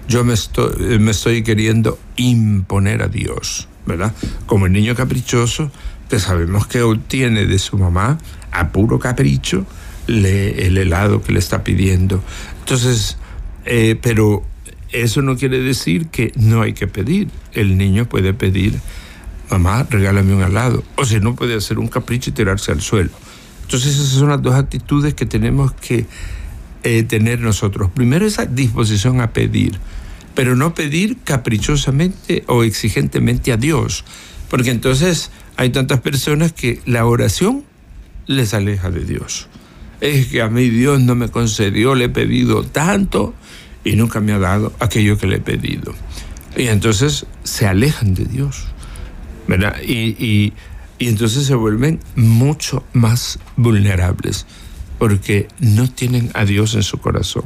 Yo 0.08 0.24
me 0.24 0.34
estoy, 0.34 0.98
me 0.98 1.12
estoy 1.12 1.42
queriendo 1.42 1.98
imponer 2.16 3.02
a 3.02 3.08
Dios, 3.08 3.68
¿verdad? 3.86 4.12
Como 4.46 4.66
el 4.66 4.72
niño 4.72 4.94
caprichoso 4.94 5.70
que 6.08 6.18
sabemos 6.18 6.66
que 6.66 6.82
obtiene 6.82 7.46
de 7.46 7.58
su 7.58 7.78
mamá 7.78 8.18
a 8.52 8.68
puro 8.68 8.98
capricho, 8.98 9.66
el 10.08 10.78
helado 10.78 11.22
que 11.22 11.32
le 11.32 11.38
está 11.38 11.64
pidiendo. 11.64 12.22
Entonces, 12.60 13.16
eh, 13.64 13.98
pero 14.00 14.44
eso 14.92 15.22
no 15.22 15.36
quiere 15.36 15.60
decir 15.60 16.06
que 16.08 16.32
no 16.36 16.62
hay 16.62 16.72
que 16.72 16.86
pedir. 16.86 17.28
El 17.52 17.76
niño 17.76 18.08
puede 18.08 18.32
pedir, 18.32 18.78
mamá, 19.50 19.86
regálame 19.88 20.34
un 20.34 20.42
helado. 20.42 20.84
O 20.96 21.04
si 21.04 21.20
no, 21.20 21.34
puede 21.34 21.54
hacer 21.54 21.78
un 21.78 21.88
capricho 21.88 22.30
y 22.30 22.32
tirarse 22.32 22.72
al 22.72 22.80
suelo. 22.80 23.10
Entonces, 23.62 23.94
esas 23.94 24.08
son 24.08 24.28
las 24.28 24.42
dos 24.42 24.54
actitudes 24.54 25.14
que 25.14 25.26
tenemos 25.26 25.72
que 25.72 26.06
eh, 26.84 27.02
tener 27.02 27.40
nosotros. 27.40 27.90
Primero, 27.90 28.26
esa 28.26 28.46
disposición 28.46 29.20
a 29.20 29.32
pedir, 29.32 29.78
pero 30.34 30.54
no 30.54 30.74
pedir 30.74 31.18
caprichosamente 31.24 32.44
o 32.46 32.62
exigentemente 32.62 33.52
a 33.52 33.56
Dios. 33.56 34.04
Porque 34.48 34.70
entonces 34.70 35.32
hay 35.56 35.70
tantas 35.70 36.00
personas 36.00 36.52
que 36.52 36.80
la 36.86 37.04
oración 37.06 37.64
les 38.26 38.54
aleja 38.54 38.90
de 38.90 39.04
Dios 39.04 39.48
es 40.00 40.26
que 40.28 40.42
a 40.42 40.48
mí 40.48 40.68
Dios 40.68 41.00
no 41.00 41.14
me 41.14 41.28
concedió, 41.28 41.94
le 41.94 42.06
he 42.06 42.08
pedido 42.08 42.62
tanto 42.64 43.34
y 43.84 43.96
nunca 43.96 44.20
me 44.20 44.32
ha 44.32 44.38
dado 44.38 44.72
aquello 44.80 45.16
que 45.16 45.26
le 45.26 45.36
he 45.36 45.40
pedido. 45.40 45.94
Y 46.56 46.68
entonces 46.68 47.26
se 47.44 47.66
alejan 47.66 48.14
de 48.14 48.24
Dios, 48.24 48.64
¿verdad? 49.46 49.80
Y, 49.82 50.52
entonces 50.98 51.46
se 51.46 51.54
vuelven 51.54 52.00
mucho 52.14 52.82
más 52.94 53.38
vulnerables 53.56 54.46
porque 54.98 55.46
no 55.60 55.90
tienen 55.90 56.30
a 56.32 56.46
Dios 56.46 56.74
en 56.74 56.82
su 56.82 56.98
corazón. 56.98 57.44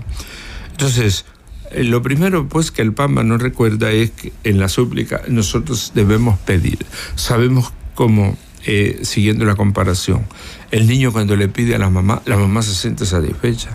Entonces, 0.70 1.24
eh, 1.72 1.82
lo 1.82 2.00
primero 2.00 2.48
pues 2.48 2.70
que 2.70 2.82
el 2.82 2.92
Papa 2.92 3.24
nos 3.24 3.42
recuerda 3.42 3.90
es 3.90 4.12
que 4.12 4.32
en 4.44 4.60
la 4.60 4.68
súplica 4.68 5.22
nosotros 5.26 5.90
debemos 5.96 6.38
pedir. 6.38 6.78
Sabemos 7.16 7.72
cómo 7.96 8.38
eh, 8.66 9.00
siguiendo 9.02 9.44
la 9.44 9.56
comparación. 9.56 10.26
El 10.70 10.86
niño 10.86 11.12
cuando 11.12 11.36
le 11.36 11.48
pide 11.48 11.74
a 11.74 11.78
la 11.78 11.90
mamá, 11.90 12.22
la 12.26 12.36
mamá 12.36 12.62
se 12.62 12.74
siente 12.74 13.04
satisfecha 13.04 13.70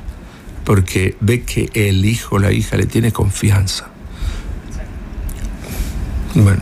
porque 0.66 1.16
ve 1.22 1.44
que 1.44 1.70
el 1.74 2.06
hijo, 2.06 2.40
la 2.40 2.52
hija 2.52 2.76
le 2.76 2.88
tiene 2.88 3.12
confianza. 3.12 3.88
Bueno. 6.34 6.62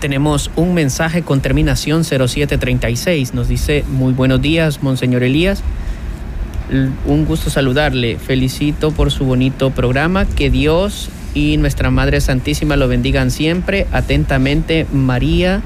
Tenemos 0.00 0.50
un 0.56 0.74
mensaje 0.74 1.22
con 1.22 1.40
terminación 1.40 2.04
0736. 2.04 3.32
Nos 3.32 3.48
dice, 3.48 3.84
muy 3.88 4.12
buenos 4.12 4.42
días, 4.42 4.82
Monseñor 4.82 5.22
Elías. 5.22 5.62
Un 7.06 7.24
gusto 7.24 7.48
saludarle. 7.48 8.18
Felicito 8.18 8.90
por 8.90 9.10
su 9.10 9.24
bonito 9.24 9.70
programa. 9.70 10.26
Que 10.26 10.50
Dios 10.50 11.08
y 11.32 11.56
nuestra 11.56 11.90
Madre 11.90 12.20
Santísima 12.20 12.76
lo 12.76 12.88
bendigan 12.88 13.30
siempre. 13.30 13.86
Atentamente, 13.92 14.86
María, 14.92 15.62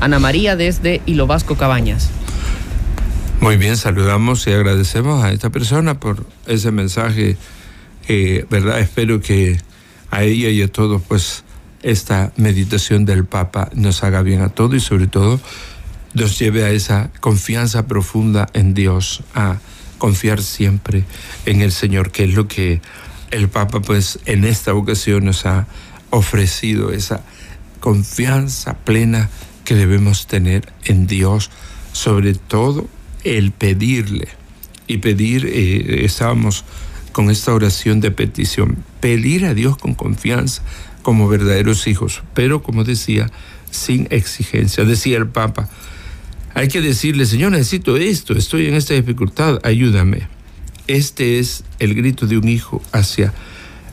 Ana 0.00 0.18
María 0.18 0.56
desde 0.56 1.00
Hilo 1.06 1.28
Cabañas. 1.58 2.10
Muy 3.40 3.56
bien, 3.56 3.76
saludamos 3.76 4.46
y 4.48 4.52
agradecemos 4.52 5.22
a 5.22 5.32
esta 5.32 5.50
persona 5.50 6.00
por 6.00 6.26
ese 6.46 6.72
mensaje. 6.72 7.36
¿Verdad? 8.50 8.80
Espero 8.80 9.20
que 9.20 9.60
a 10.10 10.24
ella 10.24 10.48
y 10.48 10.60
a 10.62 10.68
todos, 10.68 11.02
pues, 11.06 11.44
esta 11.82 12.32
meditación 12.36 13.04
del 13.04 13.24
Papa 13.24 13.70
nos 13.74 14.02
haga 14.02 14.22
bien 14.22 14.40
a 14.40 14.48
todos 14.48 14.74
y 14.74 14.80
sobre 14.80 15.06
todo 15.06 15.40
nos 16.14 16.38
lleve 16.38 16.64
a 16.64 16.70
esa 16.70 17.10
confianza 17.20 17.86
profunda 17.86 18.48
en 18.54 18.74
Dios, 18.74 19.22
a 19.34 19.58
confiar 19.98 20.42
siempre 20.42 21.04
en 21.46 21.62
el 21.62 21.70
Señor, 21.70 22.10
que 22.10 22.24
es 22.24 22.34
lo 22.34 22.48
que 22.48 22.80
el 23.30 23.48
Papa 23.48 23.80
pues 23.80 24.18
en 24.26 24.44
esta 24.44 24.74
ocasión 24.74 25.26
nos 25.26 25.46
ha 25.46 25.68
ofrecido, 26.10 26.92
esa 26.92 27.22
confianza 27.78 28.78
plena 28.78 29.30
que 29.64 29.76
debemos 29.76 30.26
tener 30.26 30.72
en 30.84 31.06
Dios, 31.06 31.50
sobre 31.92 32.34
todo 32.34 32.88
el 33.36 33.52
pedirle. 33.52 34.28
Y 34.86 34.98
pedir, 34.98 35.44
eh, 35.46 36.04
estábamos 36.04 36.64
con 37.12 37.30
esta 37.30 37.52
oración 37.52 38.00
de 38.00 38.10
petición, 38.10 38.84
pedir 39.00 39.44
a 39.44 39.54
Dios 39.54 39.76
con 39.76 39.94
confianza 39.94 40.62
como 41.02 41.28
verdaderos 41.28 41.86
hijos, 41.86 42.22
pero 42.34 42.62
como 42.62 42.84
decía, 42.84 43.30
sin 43.70 44.06
exigencia. 44.10 44.84
Decía 44.84 45.18
el 45.18 45.28
Papa, 45.28 45.68
hay 46.54 46.68
que 46.68 46.80
decirle, 46.80 47.26
Señor, 47.26 47.52
necesito 47.52 47.96
esto, 47.96 48.34
estoy 48.34 48.66
en 48.66 48.74
esta 48.74 48.94
dificultad, 48.94 49.58
ayúdame. 49.62 50.28
Este 50.86 51.38
es 51.38 51.64
el 51.78 51.94
grito 51.94 52.26
de 52.26 52.38
un 52.38 52.48
hijo 52.48 52.82
hacia 52.92 53.34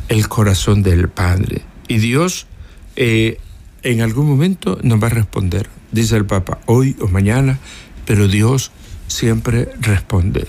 el 0.07 0.27
corazón 0.29 0.81
del 0.81 1.09
Padre. 1.09 1.61
Y 1.87 1.97
Dios 1.97 2.47
eh, 2.95 3.39
en 3.83 4.01
algún 4.01 4.27
momento 4.27 4.79
nos 4.81 5.01
va 5.01 5.07
a 5.07 5.11
responder, 5.11 5.69
dice 5.91 6.15
el 6.15 6.25
Papa, 6.25 6.59
hoy 6.65 6.95
o 7.01 7.07
mañana, 7.07 7.59
pero 8.05 8.27
Dios 8.27 8.71
siempre 9.07 9.69
responde. 9.79 10.47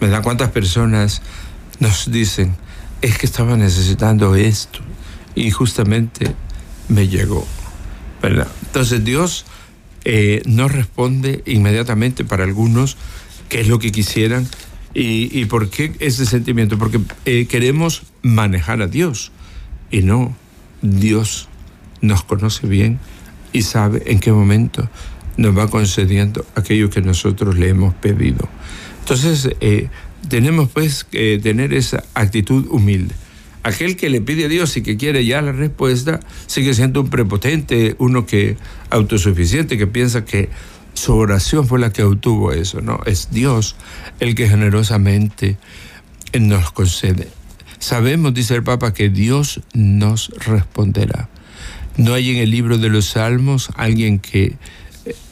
¿Me 0.00 0.08
da 0.08 0.22
cuántas 0.22 0.50
personas 0.50 1.22
nos 1.80 2.10
dicen, 2.10 2.56
es 3.02 3.18
que 3.18 3.26
estaba 3.26 3.56
necesitando 3.56 4.34
esto 4.34 4.80
y 5.34 5.50
justamente 5.50 6.34
me 6.88 7.08
llegó? 7.08 7.46
¿verdad? 8.22 8.48
Entonces 8.66 9.04
Dios 9.04 9.44
eh, 10.04 10.42
no 10.46 10.68
responde 10.68 11.42
inmediatamente 11.46 12.24
para 12.24 12.44
algunos, 12.44 12.96
que 13.48 13.60
es 13.60 13.68
lo 13.68 13.78
que 13.78 13.92
quisieran, 13.92 14.48
¿Y, 14.94 15.44
por 15.44 15.68
qué 15.70 15.94
ese 16.00 16.26
sentimiento? 16.26 16.78
Porque 16.78 16.98
eh, 17.24 17.46
queremos 17.46 18.02
manejar 18.22 18.82
a 18.82 18.88
Dios 18.88 19.30
y 19.90 20.00
no, 20.00 20.34
Dios 20.82 21.48
nos 22.00 22.24
conoce 22.24 22.66
bien 22.66 22.98
y 23.52 23.62
sabe 23.62 24.02
en 24.06 24.18
qué 24.18 24.32
momento 24.32 24.88
nos 25.38 25.56
va 25.56 25.68
concediendo 25.68 26.44
aquello 26.54 26.90
que 26.90 27.00
nosotros 27.00 27.56
le 27.56 27.70
hemos 27.70 27.94
pedido. 27.94 28.46
Entonces, 29.00 29.48
eh, 29.60 29.88
tenemos 30.28 30.68
pues 30.68 31.04
que 31.04 31.38
tener 31.42 31.72
esa 31.72 32.04
actitud 32.12 32.66
humilde. 32.70 33.14
Aquel 33.62 33.96
que 33.96 34.10
le 34.10 34.20
pide 34.20 34.44
a 34.44 34.48
Dios 34.48 34.76
y 34.76 34.82
que 34.82 34.96
quiere 34.96 35.24
ya 35.24 35.40
la 35.40 35.52
respuesta 35.52 36.20
sigue 36.46 36.74
siendo 36.74 37.00
un 37.00 37.10
prepotente, 37.10 37.96
uno 37.98 38.26
que 38.26 38.56
autosuficiente, 38.90 39.78
que 39.78 39.86
piensa 39.86 40.24
que 40.24 40.48
su 40.94 41.14
oración 41.14 41.66
fue 41.66 41.78
la 41.78 41.92
que 41.92 42.02
obtuvo 42.02 42.52
eso, 42.52 42.80
¿no? 42.80 43.00
Es 43.06 43.30
Dios 43.30 43.76
el 44.20 44.34
que 44.34 44.48
generosamente 44.48 45.56
nos 46.38 46.72
concede. 46.72 47.28
Sabemos, 47.78 48.34
dice 48.34 48.56
el 48.56 48.64
Papa, 48.64 48.92
que 48.92 49.08
Dios 49.08 49.60
nos 49.72 50.30
responderá. 50.44 51.28
No 51.96 52.14
hay 52.14 52.30
en 52.30 52.36
el 52.38 52.50
libro 52.50 52.78
de 52.78 52.88
los 52.88 53.06
Salmos 53.06 53.70
alguien 53.76 54.18
que 54.18 54.56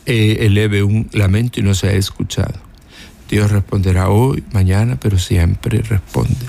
eh, 0.07 0.37
eleve 0.41 0.83
un 0.83 1.09
lamento 1.13 1.61
y 1.61 1.63
no 1.63 1.75
se 1.75 1.89
ha 1.89 1.93
escuchado. 1.93 2.55
Dios 3.29 3.51
responderá 3.51 4.09
hoy, 4.09 4.45
mañana, 4.53 4.99
pero 5.01 5.19
siempre 5.19 5.83
responde. 5.83 6.47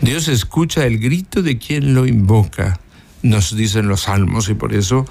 Dios 0.00 0.28
escucha 0.28 0.86
el 0.86 0.98
grito 0.98 1.42
de 1.42 1.58
quien 1.58 1.94
lo 1.94 2.06
invoca, 2.06 2.80
nos 3.22 3.54
dicen 3.54 3.88
los 3.88 4.02
salmos, 4.02 4.48
y 4.48 4.54
por 4.54 4.74
eso 4.74 5.04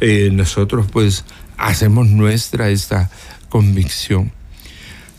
eh, 0.00 0.30
nosotros 0.32 0.86
pues 0.90 1.24
hacemos 1.56 2.08
nuestra 2.08 2.70
esta 2.70 3.10
convicción. 3.48 4.32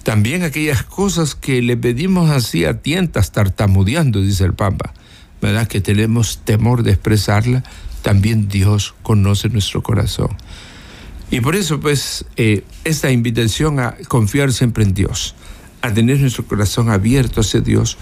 También 0.04 0.44
aquellas 0.44 0.84
cosas 0.84 1.36
que 1.36 1.62
le 1.62 1.78
pedimos 1.78 2.32
así 2.32 2.66
a 2.66 2.82
tientas, 2.82 3.32
tartamudeando, 3.32 4.22
dice 4.22 4.46
el 4.46 4.54
Papa, 4.54 4.94
¿verdad? 5.42 5.68
Que 5.68 5.82
tenemos 5.82 6.40
temor 6.46 6.84
de 6.84 6.92
expresarla, 6.92 7.64
también 8.02 8.48
Dios 8.48 8.96
conoce 9.04 9.50
nuestro 9.50 9.84
corazón. 9.84 10.30
Y 11.32 11.42
por 11.42 11.56
eso, 11.56 11.80
pues, 11.80 12.26
eh, 12.38 12.64
esta 12.84 13.12
invitación 13.12 13.80
a 13.80 13.96
confiar 14.08 14.52
siempre 14.52 14.84
en 14.84 14.94
Dios, 14.94 15.36
a 15.82 15.94
tener 15.94 16.20
nuestro 16.20 16.46
corazón 16.46 16.90
abierto 16.90 17.42
hacia 17.42 17.62
Dios, 17.62 17.98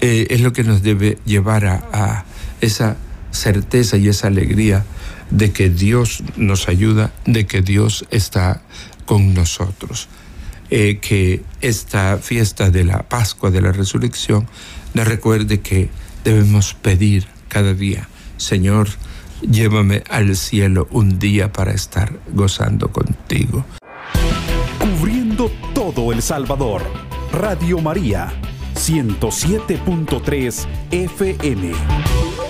eh, 0.00 0.28
es 0.30 0.40
lo 0.40 0.52
que 0.52 0.62
nos 0.62 0.82
debe 0.82 1.18
llevar 1.24 1.66
a, 1.66 2.24
esa 2.60 2.96
certeza 3.32 3.96
y 3.96 4.08
esa 4.08 4.26
alegría 4.26 4.84
de 5.30 5.50
que 5.52 5.70
Dios 5.70 6.22
nos 6.36 6.68
ayuda, 6.68 7.12
de 7.24 7.46
que 7.46 7.62
Dios 7.62 8.04
está 8.10 8.62
con 9.06 9.34
nosotros. 9.34 10.08
Eh, 10.70 10.98
que 11.00 11.42
esta 11.62 12.18
fiesta 12.18 12.70
de 12.70 12.84
la 12.84 13.08
Pascua 13.08 13.50
de 13.50 13.60
la 13.60 13.72
Resurrección 13.72 14.46
nos 14.94 15.08
recuerde 15.08 15.60
que 15.60 15.88
debemos 16.22 16.74
pedir 16.74 17.26
cada 17.48 17.74
día, 17.74 18.08
Señor, 18.36 18.88
llévame 19.42 20.02
al 20.10 20.36
cielo 20.36 20.88
un 20.90 21.18
día 21.18 21.52
para 21.52 21.72
estar 21.72 22.12
gozando 22.32 22.90
contigo. 22.90 23.64
Cubriendo 24.78 25.50
todo 25.74 26.12
El 26.12 26.22
Salvador, 26.22 26.82
Radio 27.32 27.78
María, 27.78 28.32
107.3 28.74 30.66
FM. 30.90 32.49